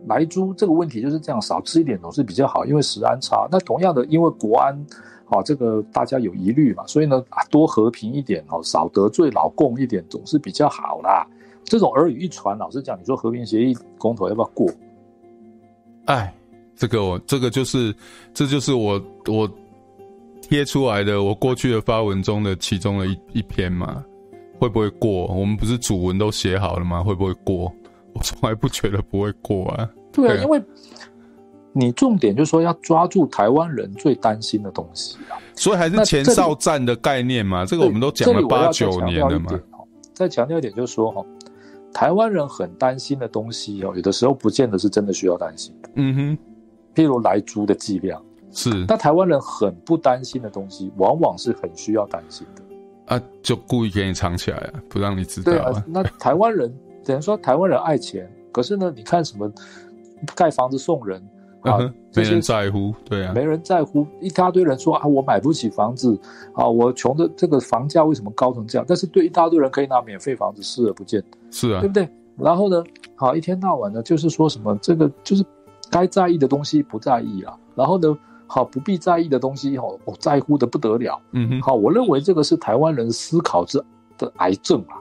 [0.06, 3.46] 莱猪这个问题就是这样，少吃一点总是比较好，因为食安差。
[3.50, 4.86] 那同样的，因为国安，
[5.24, 11.26] 好，这个大家有疑虑嘛，所以呢，啊多和平一点哦，少得罪老共一点总是比较好啦。
[11.64, 14.70] 这种耳语一传，老实讲，你说和平协议公投要不要过？
[16.06, 16.34] 哎，
[16.76, 17.94] 这个我这个就是
[18.34, 19.50] 这就是我我。
[20.44, 24.04] 贴出来的我过去的发文中的其中的一一篇嘛，
[24.58, 25.26] 会不会过？
[25.28, 27.02] 我们不是主文都写好了吗？
[27.02, 27.72] 会不会过？
[28.12, 29.88] 我从来不觉得不会过啊。
[30.12, 30.62] 对啊，因为
[31.72, 37.64] 你重点就是说要抓住台湾人最担心的东西啊，所以还是前哨战的概念嘛。
[37.64, 39.58] 这个我们都讲了八九年了嘛。
[40.12, 41.24] 再强调一点就是说哈，
[41.92, 45.74] 台湾人很担心的东西哦，有的时候不见得是真的需要担心。
[45.94, 46.38] 嗯哼，
[46.94, 48.22] 譬如来猪的剂量。
[48.54, 52.62] 是，那台湾人很不担心的东西，往往是很需要担心的。
[53.16, 55.50] 啊，就故意给你藏起来啊，不让你知道。
[55.50, 56.70] 对啊，那台湾人
[57.04, 59.50] 等于说台湾人爱钱，可是呢，你看什么
[60.34, 61.22] 盖房子送人
[61.62, 61.78] 啊，
[62.14, 66.18] 没人在乎，对啊，没人在乎，一大堆人说啊，我买不起房子
[66.54, 68.84] 啊，我穷的这个房价为什么高成这样？
[68.88, 72.08] 但是对一大堆人可以拿免费房子视而不见，是啊，对不对？
[72.36, 72.82] 然后呢，
[73.14, 75.44] 好，一天到晚呢，就是说什么这个就是
[75.90, 78.18] 该在意的东西不在意啊，然后呢。
[78.48, 81.18] 好不必在意的东西，哦，我在乎的不得了。
[81.30, 83.82] 嗯哼，好，我认为这个是台湾人思考之
[84.18, 85.00] 的癌症啊。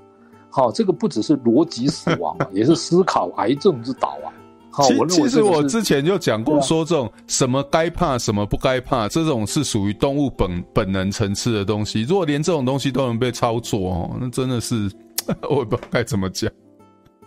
[0.52, 4.30] 好，这个不只是逻辑死亡啊， 也是思考癌症之岛啊。
[4.70, 12.04] 好，其实我之前就讲过，说这种什么该怕什么不该怕，这种是属于动物本本能层次的东西。
[12.04, 14.90] 如果连这种东西都能被操作哦，那真的是
[15.50, 16.50] 我也不知道该怎么讲。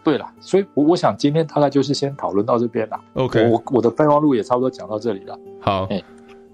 [0.02, 3.00] 对了，所以我我想今天大概就是先讨论到这边了。
[3.14, 5.38] OK，我我的备忘录也差不多讲到这里了。
[5.60, 6.02] 好，哎，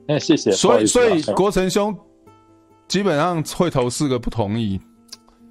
[0.08, 0.50] 那谢谢。
[0.50, 1.96] 所以所以国成兄
[2.88, 4.80] 基本上会投四个不同意。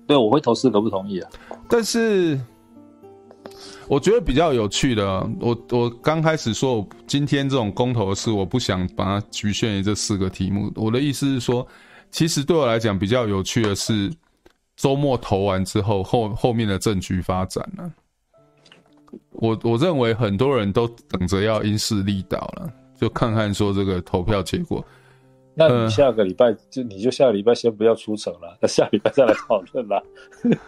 [0.10, 1.30] 对，我会投四个不同意啊。
[1.70, 2.40] 但是
[3.88, 10.72] 我觉得比较有趣的，我我刚开始说，今天这种公投的事，我不想把它局限于这四个题目。
[10.76, 11.68] 我的意思是说，
[12.10, 14.12] 其实对我来讲比较有趣的是。
[14.82, 17.92] 周末投完之后，后后面的政局发展呢？
[19.32, 24.82] 我我认为很多人都等着要因势利导了，就看看说这个投票结果。
[25.60, 30.02] 那你下个礼拜就你就下个礼拜先不要出城了，那 下礼拜再来讨论啦。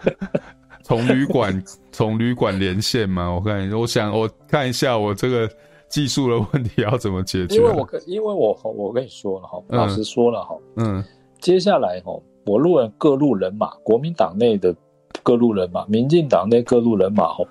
[0.84, 5.50] 从旅馆从旅馆连线嘛，我看我想我看一下我这个
[5.88, 7.56] 技术的问题要怎么解决。
[7.56, 11.04] 因为我跟因为我我跟你说了哈，老实说了哈，嗯，
[11.40, 12.12] 接下来哈。
[12.48, 14.76] 我路人各路人马，国民党内的
[15.22, 17.46] 各路人马，民进党内各路人马，哈，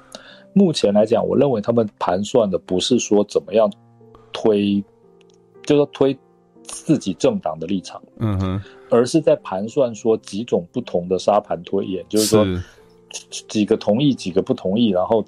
[0.53, 3.73] 目前来讲，我认为他们盘算的不是说怎么样
[4.33, 4.85] 推，
[5.63, 6.19] 就是说推
[6.71, 12.47] 自己政党的立场，嗯哼，而是在盘算说几种不同的沙盘推演，就是说
[13.49, 15.25] 几个同意，几个不同意，然后。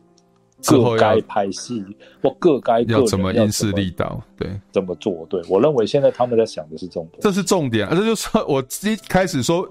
[0.64, 1.84] 各该拍戏
[2.22, 4.22] 或各该要怎么因势利导？
[4.36, 5.26] 对，怎么做？
[5.28, 7.88] 对，我认为现在他们在想的是重点，这是重点。
[7.90, 9.68] 这就是我一开始说，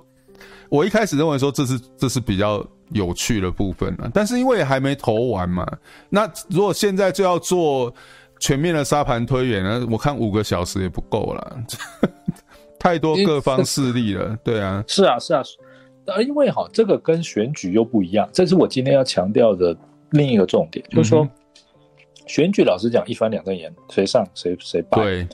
[0.67, 4.11] 我一开始认为说这是这是比较有趣的部分了。
[4.13, 5.65] 但是因为还没投完嘛，
[6.09, 7.93] 那如果现在就要做
[8.41, 9.87] 全面的沙盘推演呢？
[9.89, 11.57] 我看五个小时也不够了，
[12.77, 14.37] 太多各方势力了。
[14.43, 15.41] 对啊，是啊，是啊。
[16.07, 19.73] 而因为哈，这个跟选举又不一样，这是我今天要强调的。
[20.13, 21.25] 另一个重点就是说，
[22.27, 25.27] 选举老实讲一翻两瞪眼，谁上谁谁败，对，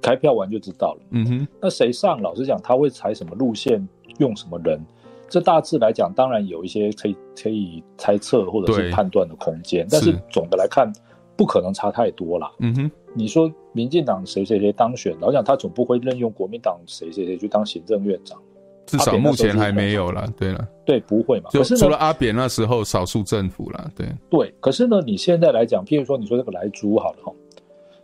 [0.00, 1.00] 开票完就知道了。
[1.10, 3.86] 嗯哼，那谁上，老实讲他会采什么路线，
[4.16, 4.80] 用什么人，
[5.28, 10.90] 这大致来讲当然有一些可以可以猜测或者是判断的空间，但是总的来看
[11.36, 12.50] 不可能差太多了。
[12.60, 18.40] 嗯哼，你说民进党谁谁谁当选，老实讲他总不会任用国民党谁谁谁去当行政院长。
[18.86, 21.48] 至少目前还没有啦，对了，对，不会嘛？
[21.50, 24.54] 就除了阿扁那时候少数政府啦，对对。
[24.60, 27.32] 可是呢，你现在来讲，譬如说，你说这个莱猪好了哈，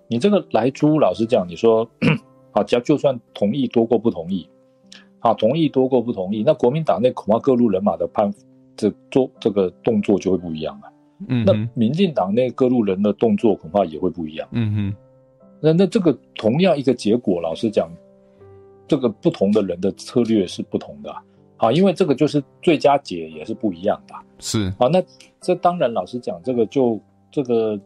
[0.08, 1.86] 你这个莱猪，老实讲，你说
[2.50, 4.48] 好，只要就算同意多过不同意，
[5.18, 8.32] 啊，同意多过不同意，那国民党内恐怕各路人马的判
[8.74, 10.89] 这做这个动作就会不一样了。
[11.28, 14.48] 嗯，那民进党内各路人的动作恐怕也会不一样。
[14.52, 14.94] 嗯哼，
[15.60, 17.90] 那那这个同样一个结果，老实讲。
[18.88, 21.14] 这个不同的人的策略是不同的，
[21.58, 24.64] 啊，因为这个就是最佳解也是不一样的，是。
[24.78, 25.00] 啊，那
[25.40, 27.00] 这当然老实讲，这个就
[27.30, 27.80] 这个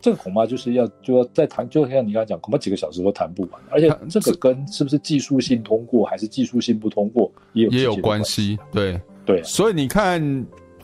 [0.00, 8.98] 这个恐怕就是要就要再谈，就像你刚才讲，恐怕几个小时都谈不完，而且这个跟是不是技术性通过还是技术性不通过也有也有关系，对。
[9.26, 10.18] 对，所以你看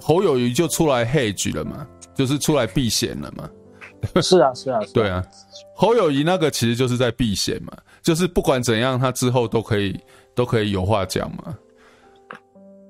[0.07, 1.85] 侯友谊就出来 hedge 了嘛，
[2.15, 3.51] 就是出来避险了嘛，
[4.23, 5.21] 是啊是啊，是啊，对啊，
[5.75, 7.73] 侯友谊那个其实就是在避险嘛。
[8.05, 9.99] 就是不管怎样，他之后都可以
[10.33, 11.59] 都可以有话讲嘛。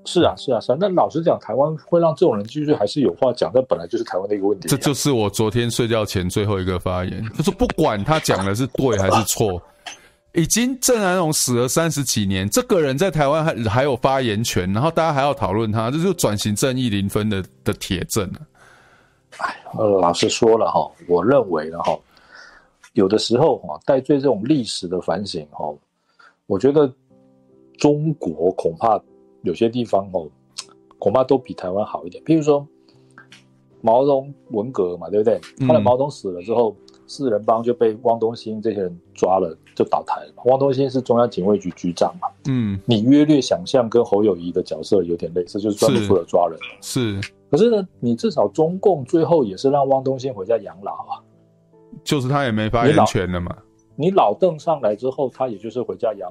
[0.04, 0.76] 是啊，是啊，是啊。
[0.78, 4.68] 那老实讲，台湾会让这种人继续还是有话讲，这本来就是台湾的一个问题。
[4.68, 9.58] 这就是我昨天睡觉前最后一个发言，就是不管他讲的是对还是错，
[10.36, 18.38] 已经郑南榕死了三十几年，这个人在台湾还还有发言权，然后大家还要讨论他，这就转型正义零分的的铁证啊。
[19.38, 21.98] 哎，老实说了哈，我认为了哈。
[22.92, 25.74] 有的时候哈，带罪这种历史的反省哈，
[26.46, 26.90] 我觉得
[27.78, 29.00] 中国恐怕
[29.42, 30.28] 有些地方哦，
[30.98, 32.22] 恐怕都比台湾好一点。
[32.24, 32.66] 譬如说
[33.80, 35.40] 毛泽东文革嘛，对不对？
[35.66, 36.76] 后来毛泽东死了之后，
[37.06, 40.32] 四人帮就被汪东兴这些人抓了，就倒台了。
[40.46, 46.58] 汪东兴是中央警卫局局长嘛，嗯，你约略想象跟侯友谊的角色有点类似，就是专门负责抓人。
[46.80, 51.22] 是，可是呢，你至少中共最后也是让汪东兴回家养老啊。
[52.04, 53.56] 就是他也没发言权了嘛。
[53.94, 56.30] 你老邓上来之后，他也就是回家养。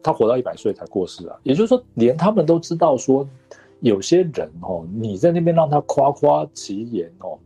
[0.00, 3.28] 他活到一百岁才过世啊，也就是说，连他们都知道说，
[3.80, 7.38] 有些人哦，你在那边让他夸夸其言哦，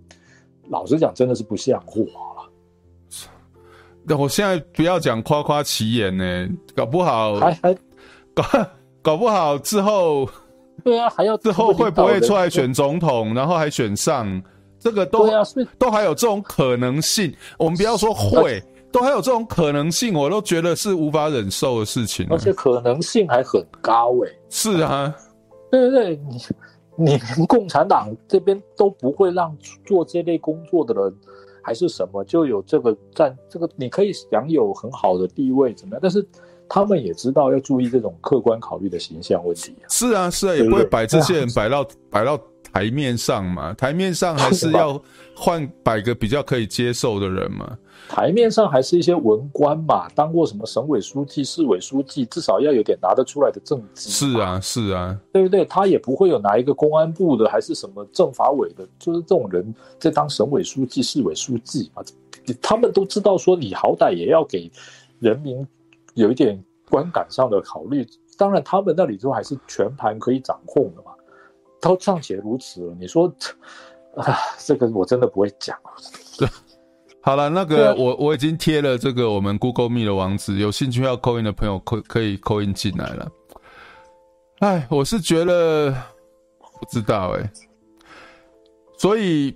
[0.68, 2.50] 老实讲，真的是不像话了。
[4.04, 7.74] 那我现在不要讲夸夸其言呢，搞不好还还
[8.34, 8.44] 搞
[9.00, 10.28] 搞不好之后。
[10.82, 14.42] 对啊，还要之后会不会出来选总统，然后还选上？
[14.80, 15.28] 这个都
[15.78, 17.32] 都还有这种可能性。
[17.56, 18.60] 我们不要说会，
[18.90, 22.26] 都还有这种可能性，我都觉得是无法忍受的事情。
[22.30, 24.36] 而且可能性还很高诶、欸。
[24.50, 25.14] 是啊，
[25.72, 26.38] 对对对，你
[26.94, 31.12] 你连共产党这边都不会让做这类工作的人，
[31.60, 36.00] 还是什么就有这个占这个，你可以享有很好的地位怎么样？
[36.00, 36.24] 但是。
[36.68, 39.76] 他们也知道要注意这种客观考虑的形象问题。
[39.90, 42.40] 是啊，是啊，也不会摆这些人摆到摆到
[42.72, 43.72] 台面上嘛。
[43.78, 45.00] 台面上还是要
[45.36, 47.78] 换摆个比较可以接受的人嘛。
[48.08, 54.10] 台面上还是一些文官嘛，当过什么省委书记、市委书记，至少要有点拿得出来的政绩。
[54.10, 55.64] 是啊，是啊，对不对？
[55.64, 62.02] 他也不会有拿一个公安部的，还是什么政法委的，就是这种人在当省委书记、市委书记嘛。
[62.60, 64.70] 他们都知道说，你好歹也要给
[65.18, 65.66] 人民。
[66.14, 68.06] 有一点观感上的考虑，
[68.36, 71.11] 当然他们那里头还是全盘可以掌控的嘛，
[71.82, 73.26] 都尚且如此了，你说，
[74.16, 75.76] 啊，这个我真的不会讲。
[76.38, 76.48] 对，
[77.20, 83.28] 好了，那个我我已经贴了这个我们 Google Meet 的网址，有兴趣要 call in 的朋友可可以 call in 进来了。
[84.60, 85.92] 哎，我是觉得
[86.78, 87.50] 不知道哎、欸，
[88.96, 89.54] 所以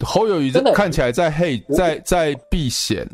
[0.00, 3.06] 侯友宜看起来在黑，在在避险，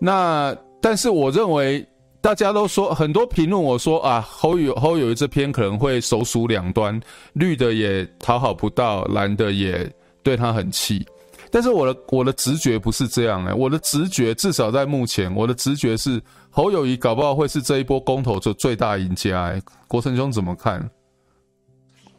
[0.00, 1.84] 那但是我认为。
[2.22, 6.98] 大家都说很多评论，我说啊，侯友侯友宜这篇可能会首鼠两端，
[7.32, 9.92] 绿的也讨好不到，蓝的也
[10.22, 11.04] 对他很气。
[11.50, 19.62] 但是我的我的直觉不是这样哎、欸，我的直觉至少在目前，我的直觉是侯友谊搞不好会是这一波公投的最大赢家哎、欸。
[19.88, 20.88] 国成兄怎么看？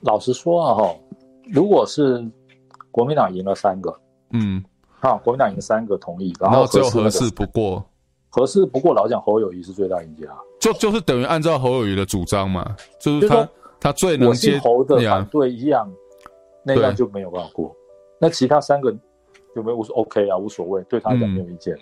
[0.02, 0.96] 老实说啊哈，
[1.46, 2.22] 如果是
[2.92, 3.98] 国民党赢了三个，
[4.34, 4.62] 嗯，
[5.00, 7.84] 好，国民党赢三个同意，然后只有合适不过。
[8.36, 10.28] 可是，不过老讲侯友谊是最大赢家，
[10.60, 15.88] 就就是等于按照侯友谊的主张嘛，就是他、就是、他最能接侯的反对一样，
[16.64, 17.76] 那样就没有办法过。
[18.18, 18.92] 那其他三个
[19.56, 20.36] 有没有我说 OK 啊？
[20.36, 21.80] 无所谓，对他讲没有意见、啊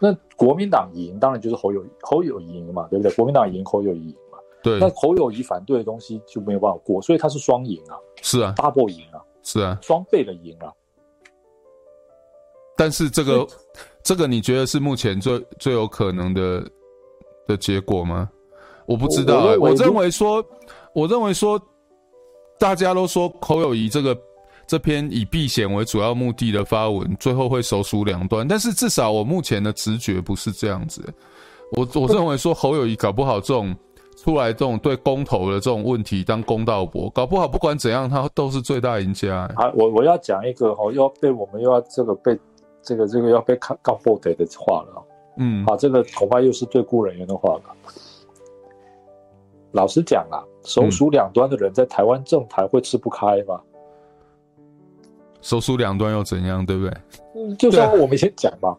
[0.00, 3.12] 嗯、那国民党赢，当然就是侯友侯友宜赢嘛，对不对？
[3.12, 4.38] 国民党赢，侯友宜赢嘛。
[4.64, 4.80] 对。
[4.80, 7.94] 那侯友谊反对的东西就没有办法过，所以他是双赢啊。
[8.20, 9.22] 是啊，double 赢啊。
[9.44, 10.72] 是啊，双倍的赢啊。
[12.76, 13.46] 但是这个。
[14.04, 16.62] 这个你觉得是目前最最有可能的
[17.48, 18.28] 的结果吗？
[18.86, 20.44] 我不知道、欸，我认为说，
[20.92, 21.58] 我认为说，
[22.58, 24.14] 大家都说侯友谊这个
[24.66, 28.46] 这篇以避险为主要目的的发文，最后会手鼠两端。
[28.46, 31.14] 但是至少我目前的直觉不是这样子、欸。
[31.72, 33.74] 我我认为说侯友谊搞不好这种
[34.18, 39.64] 出来这种对公投的这种问题当公道博，搞不好不管怎样他都是最大赢家、欸。
[39.64, 42.38] 啊，我我要讲一个哦，又要被我们又要这个被。
[42.84, 45.02] 这个这个要被看告破的的话了，
[45.38, 47.62] 嗯，啊，这个恐怕又是对顾人员的话了。
[49.72, 53.60] 老实讲啊，手鼠两端的人在台湾政坛会吃不开吗？
[55.40, 56.94] 手鼠两端又怎样，对不对？
[57.34, 58.76] 嗯，就像我们以前讲嘛，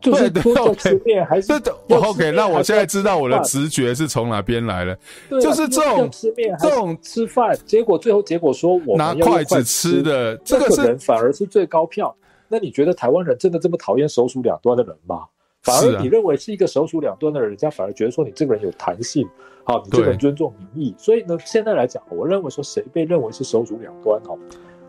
[0.00, 1.52] 就是多在吃面还是
[1.88, 4.98] ？OK，那我现在知道我的直觉是从哪边来了，
[5.30, 12.14] 就是这种吃面这种吃饭，结果最后结果说我拿筷子吃的这个人反而是最高票。
[12.48, 15.24] 那你觉得台湾人真的这么讨厌手鼠两端的人吗？
[15.62, 19.28] 反而你认为是一个手鼠两端的人，人家反而觉得说你这个人有弹性，
[19.64, 20.94] 好，你这个人尊重民意。
[20.96, 24.38] 所以呢，现在来讲，我认为说谁被认为是手鼠两端哦，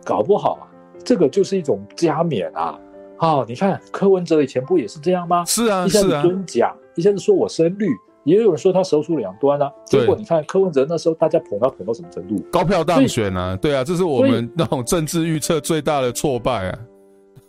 [0.05, 0.69] 搞不好啊，
[1.03, 2.79] 这个就是一种加冕啊。
[3.17, 5.43] 好，你看柯文哲以前不也是这样吗？
[5.45, 7.87] 是啊，一下子尊蒋，一下子说我深绿，
[8.23, 9.71] 也有人说他手鼠两端啊。
[9.83, 12.35] 结果你看柯文哲那时候大家捧他捧到什么程度？
[12.51, 16.79] 高票当选啊，对啊，这是我们那种政治预测最大的挫败啊。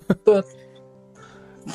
[0.25, 0.43] 对，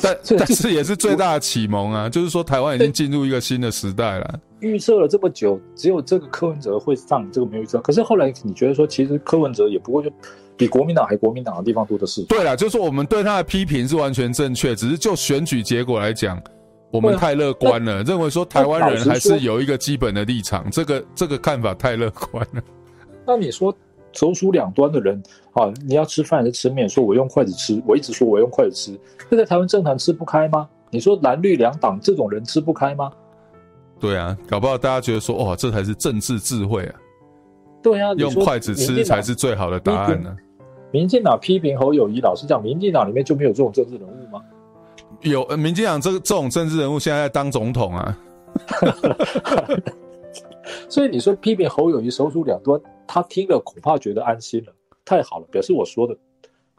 [0.02, 2.08] 但但是也是最大的启蒙啊！
[2.08, 4.40] 就是说，台湾已经进入一个新的时代了。
[4.60, 7.78] 预测了这么久，只有这个柯文哲会上，这个没有预测。
[7.80, 10.10] 可是后来你觉得说，其实柯文哲也不过就
[10.56, 12.22] 比国民党还国民党的地方多的是。
[12.24, 16.42] 对了，就是说我们对他的批评是完全正确，只是就选举结果来讲，
[16.90, 20.68] 我们太乐观了，认为说台湾人还是有一个基本的立场。
[20.70, 22.62] 这个这个看法太乐观了。
[23.26, 23.72] 那你说？
[24.14, 26.88] 首鼠两端的人啊，你要吃饭还是吃面？
[26.88, 28.98] 说我用筷子吃，我一直说我用筷子吃，
[29.30, 30.68] 这在台湾政坛吃不开吗？
[30.90, 33.10] 你说蓝绿两党这种人吃不开吗？
[34.00, 36.94] 对啊，搞不好大家觉得说，哇，这才是政治智慧啊！
[37.82, 40.36] 对啊，用筷子吃才是最好的答案呢、啊。
[40.90, 44.40] 民进党批评侯友谊，老实讲，民进党里面就没有这种政治人物吗？
[45.22, 48.18] 有，民进党这个这种政治人物现在在当总统啊。
[50.88, 54.72] 所以你说批评侯友谊手鼠两端，他听了恐怕觉得安心了，
[55.04, 56.16] 太好了，表示我说的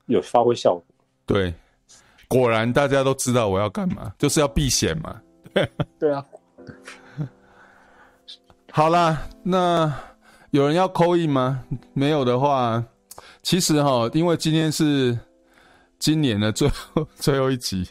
[0.05, 0.83] 有发挥效果。
[1.25, 1.53] 对，
[2.27, 5.21] 果然大家都知道我要干嘛，就是要避险嘛。
[5.99, 6.25] 对啊。
[8.71, 9.93] 好啦，那
[10.51, 11.63] 有人要 call in 吗？
[11.93, 12.83] 没有的话，
[13.41, 15.17] 其实哈，因为今天是
[15.97, 17.87] 今年的最后最后一集，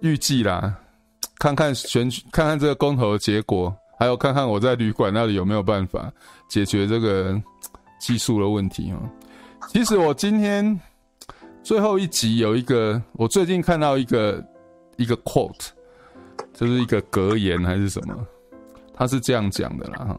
[0.00, 0.78] 预计啦，
[1.38, 6.10] 看看选举，看看这个公投的结果，还有看看我在旅馆那里有没有办法
[6.48, 7.40] 解决这个
[8.00, 8.98] 技术的问题啊。
[9.68, 10.80] 其实我今天
[11.62, 14.42] 最后一集有一个，我最近看到一个
[14.96, 15.68] 一个 quote，
[16.54, 18.16] 就是一个格言还是什么，
[18.94, 20.18] 他是这样讲的啦哈，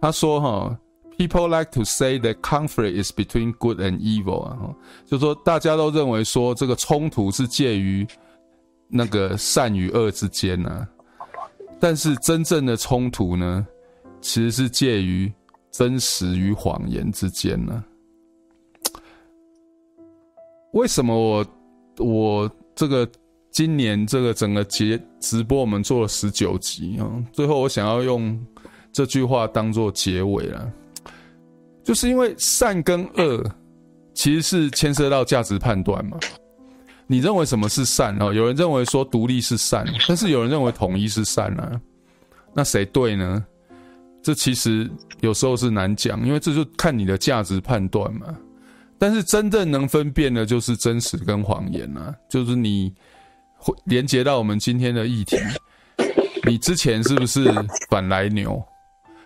[0.00, 0.78] 他说哈。
[1.18, 4.76] People like to say that conflict is between good and evil 啊，
[5.06, 8.06] 就说大家都认为说这个冲突是介于
[8.86, 10.86] 那个善与恶之间啊，
[11.78, 13.66] 但是真正的冲突呢，
[14.20, 15.32] 其实是介于
[15.70, 17.84] 真实与谎言之间呢。
[20.72, 21.46] 为什么我
[21.98, 23.08] 我这个
[23.50, 28.38] 今年这个整个节直播我们做了十九集啊，最后我想要用
[28.92, 30.72] 这句话当做结尾了。
[31.82, 33.44] 就是因为善跟恶，
[34.12, 36.18] 其实是牵涉到价值判断嘛。
[37.06, 38.32] 你认为什么是善哦？
[38.32, 41.80] 有人认为说独立是善，但是有人认为统一是善啊。
[42.52, 43.44] 那谁对呢？
[44.22, 44.90] 这其实
[45.20, 48.26] 有时候是难讲，因为这就看你的价值判断嘛。
[48.98, 52.14] 但是真正能分辨的，就是真实跟谎言啊。
[52.28, 52.92] 就是你
[53.56, 55.36] 会连接到我们今天的议题，
[56.44, 57.44] 你之前是不是
[57.88, 58.62] 反莱牛？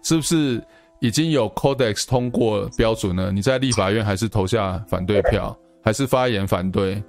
[0.02, 0.62] 是不是？
[1.02, 7.02] 已经有 Codex 通过标准了，你在立法院还是投下反对票，还是发言反对？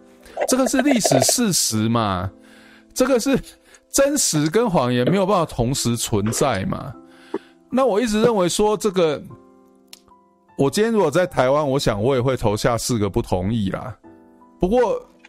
[0.48, 2.30] 这个是历史事实嘛？
[2.94, 3.40] 这个是
[3.92, 6.94] 真实跟谎言没有办法同时存在嘛？
[7.70, 9.22] 那我一直认为说这个，
[10.58, 13.96] 我今天如果在台湾，我想我也会投下四个不同意啦。
[14.60, 14.80] 不过。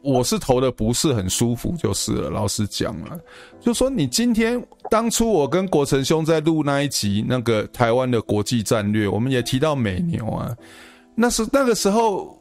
[0.04, 2.28] 我是投的不是很舒服，就是了。
[2.28, 3.16] 老实讲了，
[3.60, 4.60] 就说你今天
[4.90, 10.52] 当初我跟国成兄在录那一集那个台湾的国际战略，我们也提到美牛啊。
[11.14, 12.36] 那是那个时候，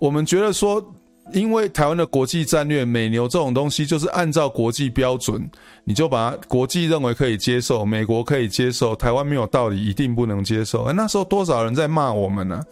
[0.00, 0.84] 我们觉得说，
[1.32, 5.48] 因为台湾的国际战略，美牛这种东西就是按照国际标准，
[5.84, 10.92] 你就把国际认为可以接受，美国可以接受，台湾没有道理一定不能接受。
[10.92, 12.62] 那时候多少人在骂我们呢？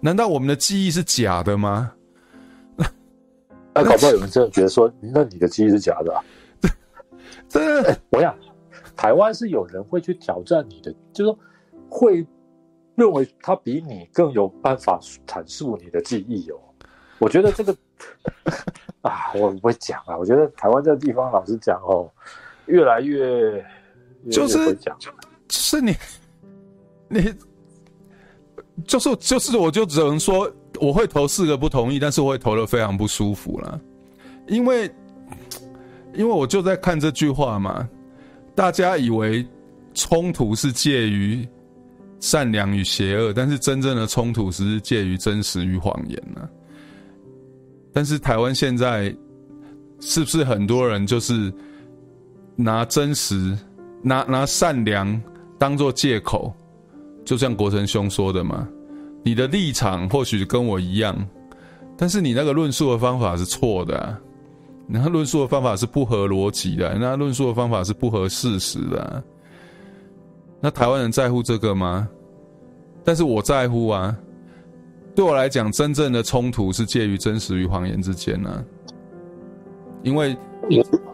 [0.00, 1.92] 难道我们的记忆是假的吗？
[3.74, 6.20] 那搞不好有人真的觉得说，那你的记忆是假的啊？
[7.48, 8.36] 真 的，我想
[8.94, 11.38] 台湾是有人会去挑战你的，就是说
[11.88, 12.26] 会
[12.94, 16.56] 认为他比你更有办法阐述你的记忆哦。
[17.18, 17.74] 我觉得这个
[19.02, 20.16] 啊，我不会讲啊。
[20.16, 22.10] 我觉得台湾这个地方，老实讲哦，
[22.66, 23.64] 越来越
[24.30, 24.96] 就是讲，
[25.48, 25.96] 是你
[27.08, 27.34] 你
[28.86, 30.50] 就是就是，我就只能说。
[30.80, 33.80] 我会投四个不同意，但是我会投的非常不舒服了，
[34.48, 34.90] 因为，
[36.14, 37.88] 因为我就在看这句话嘛，
[38.54, 39.46] 大家以为
[39.94, 41.46] 冲突是介于
[42.18, 46.48] 善良与邪恶，但是真正的冲突只是介于真实与谎言呢。
[47.92, 49.14] 但是台湾现在
[50.00, 51.52] 是不是很多人就是
[52.56, 53.56] 拿真实、
[54.02, 55.20] 拿拿善良
[55.58, 56.52] 当做借口？
[57.24, 58.66] 就像国成兄说的嘛。
[59.22, 61.16] 你的立场或许跟我一样，
[61.96, 64.20] 但是你那个论述的方法是错的啊，
[64.88, 69.22] 你那论述的方法是不合逻辑的，那论述的方法是不合事实的。
[70.60, 72.08] 那台湾人在乎这个吗？
[73.04, 74.16] 但是我在乎啊。
[75.14, 78.64] 对我来讲，真正的冲突是介于真实与谎言之间呢。
[80.02, 80.36] 因为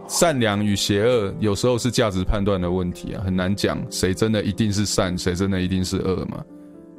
[0.06, 6.42] 善良与邪恶有时候是价值判断的问题啊，很难讲谁真的一定是善，谁真的一定是恶嘛。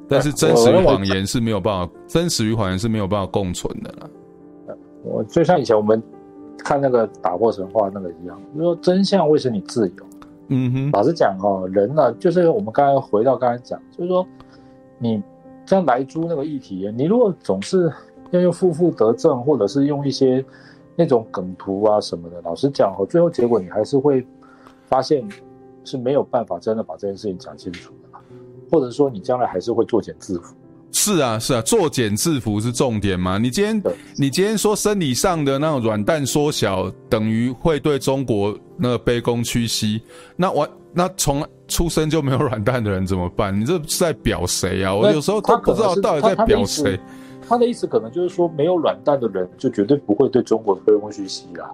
[0.08, 4.76] 但是真实与谎言是没有办法，真实与谎言是没有办法共存的啦。
[5.04, 6.02] 我就像以前我们
[6.58, 10.06] 看那个打破神话那个一样，就是说真相会使你自由。
[10.50, 14.28] 嗯哼，老实讲哦，人呢、啊，就是我们刚才回到刚才讲，就是说
[14.98, 15.22] 你
[15.70, 17.94] 像莱猪那个议题，你如果总是
[18.32, 20.44] 要用负负得正，或者是用一些
[20.96, 24.26] 那种梗图啊什么的，老实讲哦，最后结果你还是会
[24.88, 25.24] 发现
[25.84, 28.20] 是没有办法真的把这件事情讲清楚的。
[28.72, 30.54] 或者说你将来还是会作茧自缚？
[30.92, 33.38] 是啊，是啊，作茧自缚是重点嘛？
[33.38, 33.80] 你今天
[34.18, 40.02] 你今天说生理上的那种软蛋缩小等于会对中国那个卑躬屈膝，
[40.36, 43.58] 那我那从出生就没有软蛋的人怎么办？
[43.58, 44.94] 你这是在表谁啊？
[44.94, 47.00] 我有时候都不知道到底在表谁。
[47.48, 51.72] 他的意思可能就是说，没有软蛋的人就绝对不会对中国卑躬屈膝啦。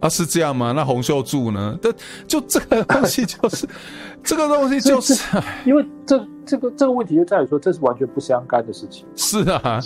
[0.00, 0.72] 啊，是这样吗？
[0.72, 1.78] 那洪秀柱呢？
[1.80, 1.92] 这
[2.26, 3.66] 就这个东西就是，
[4.22, 5.14] 这个东西就是，
[5.64, 9.06] 因为这这个这个问题就在于说，这是完全不相干的事情。
[9.16, 9.80] 是啊，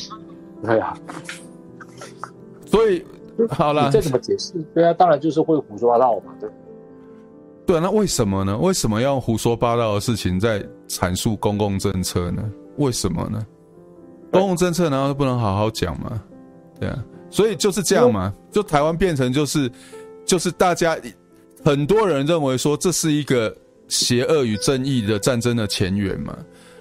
[0.62, 0.92] 对啊，
[2.66, 3.04] 所以
[3.50, 4.54] 好了，你这怎么解释？
[4.74, 6.50] 对啊，当然就是会胡说八道嘛，对。
[7.72, 8.58] 对啊，那为什么呢？
[8.58, 12.44] 为什么要用胡说八道的事情在阐述公共政策呢？
[12.76, 13.42] 为什么呢？
[14.30, 16.22] 公共政策难道不能好好讲吗？
[16.78, 17.02] 对啊。
[17.30, 19.72] 所以就是这样嘛，就台湾变成就是
[20.26, 20.98] 就是大家
[21.64, 23.56] 很多人认为说这是一个
[23.88, 26.36] 邪恶与正义的战争的前缘嘛，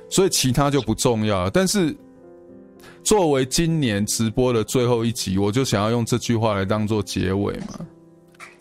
[0.10, 1.50] 所以其他就不重要。
[1.50, 1.96] 但是
[3.02, 7.80] 作为今年直播的最后一集，我就想要用这句话来当做结尾嘛，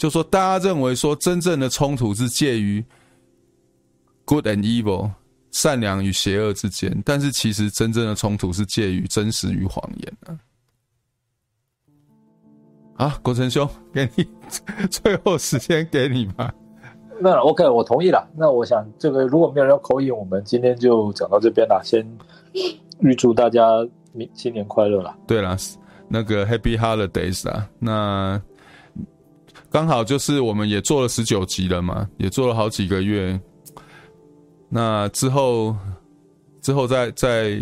[0.00, 2.82] 就说大家认为说真正的冲突是介于
[4.24, 5.10] good and evil
[5.50, 10.40] 善良与邪恶之间，但是其实真正的冲突是介于真实与谎言啊。
[12.96, 14.26] 啊，国成兄，给你
[14.90, 16.50] 最后时间给你吧。
[17.20, 18.26] 那 OK，我同意了。
[18.34, 21.78] 那我想，这个如果没有人要口音，我们今天就讲到这边了。
[21.84, 22.02] 先
[23.00, 25.14] 预祝大家明新年快乐了。
[25.26, 25.54] 对了，
[26.08, 28.40] 那个 Happy Holidays 啊，那
[29.70, 33.40] 刚好就是我们也做了十九集了嘛，也做了好几个月。
[34.68, 35.76] 那之后，
[36.60, 37.58] 之后再再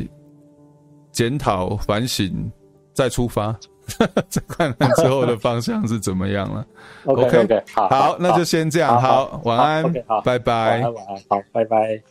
[1.12, 2.50] 检讨反省，
[2.94, 3.54] 再出发。
[4.28, 6.66] 再看看之后的方向是怎么样了。
[7.06, 9.00] OK OK，好，好，那就先这样。
[9.00, 10.80] 好，好，晚安拜拜。
[10.80, 12.02] 晚安，晚安，好，拜拜。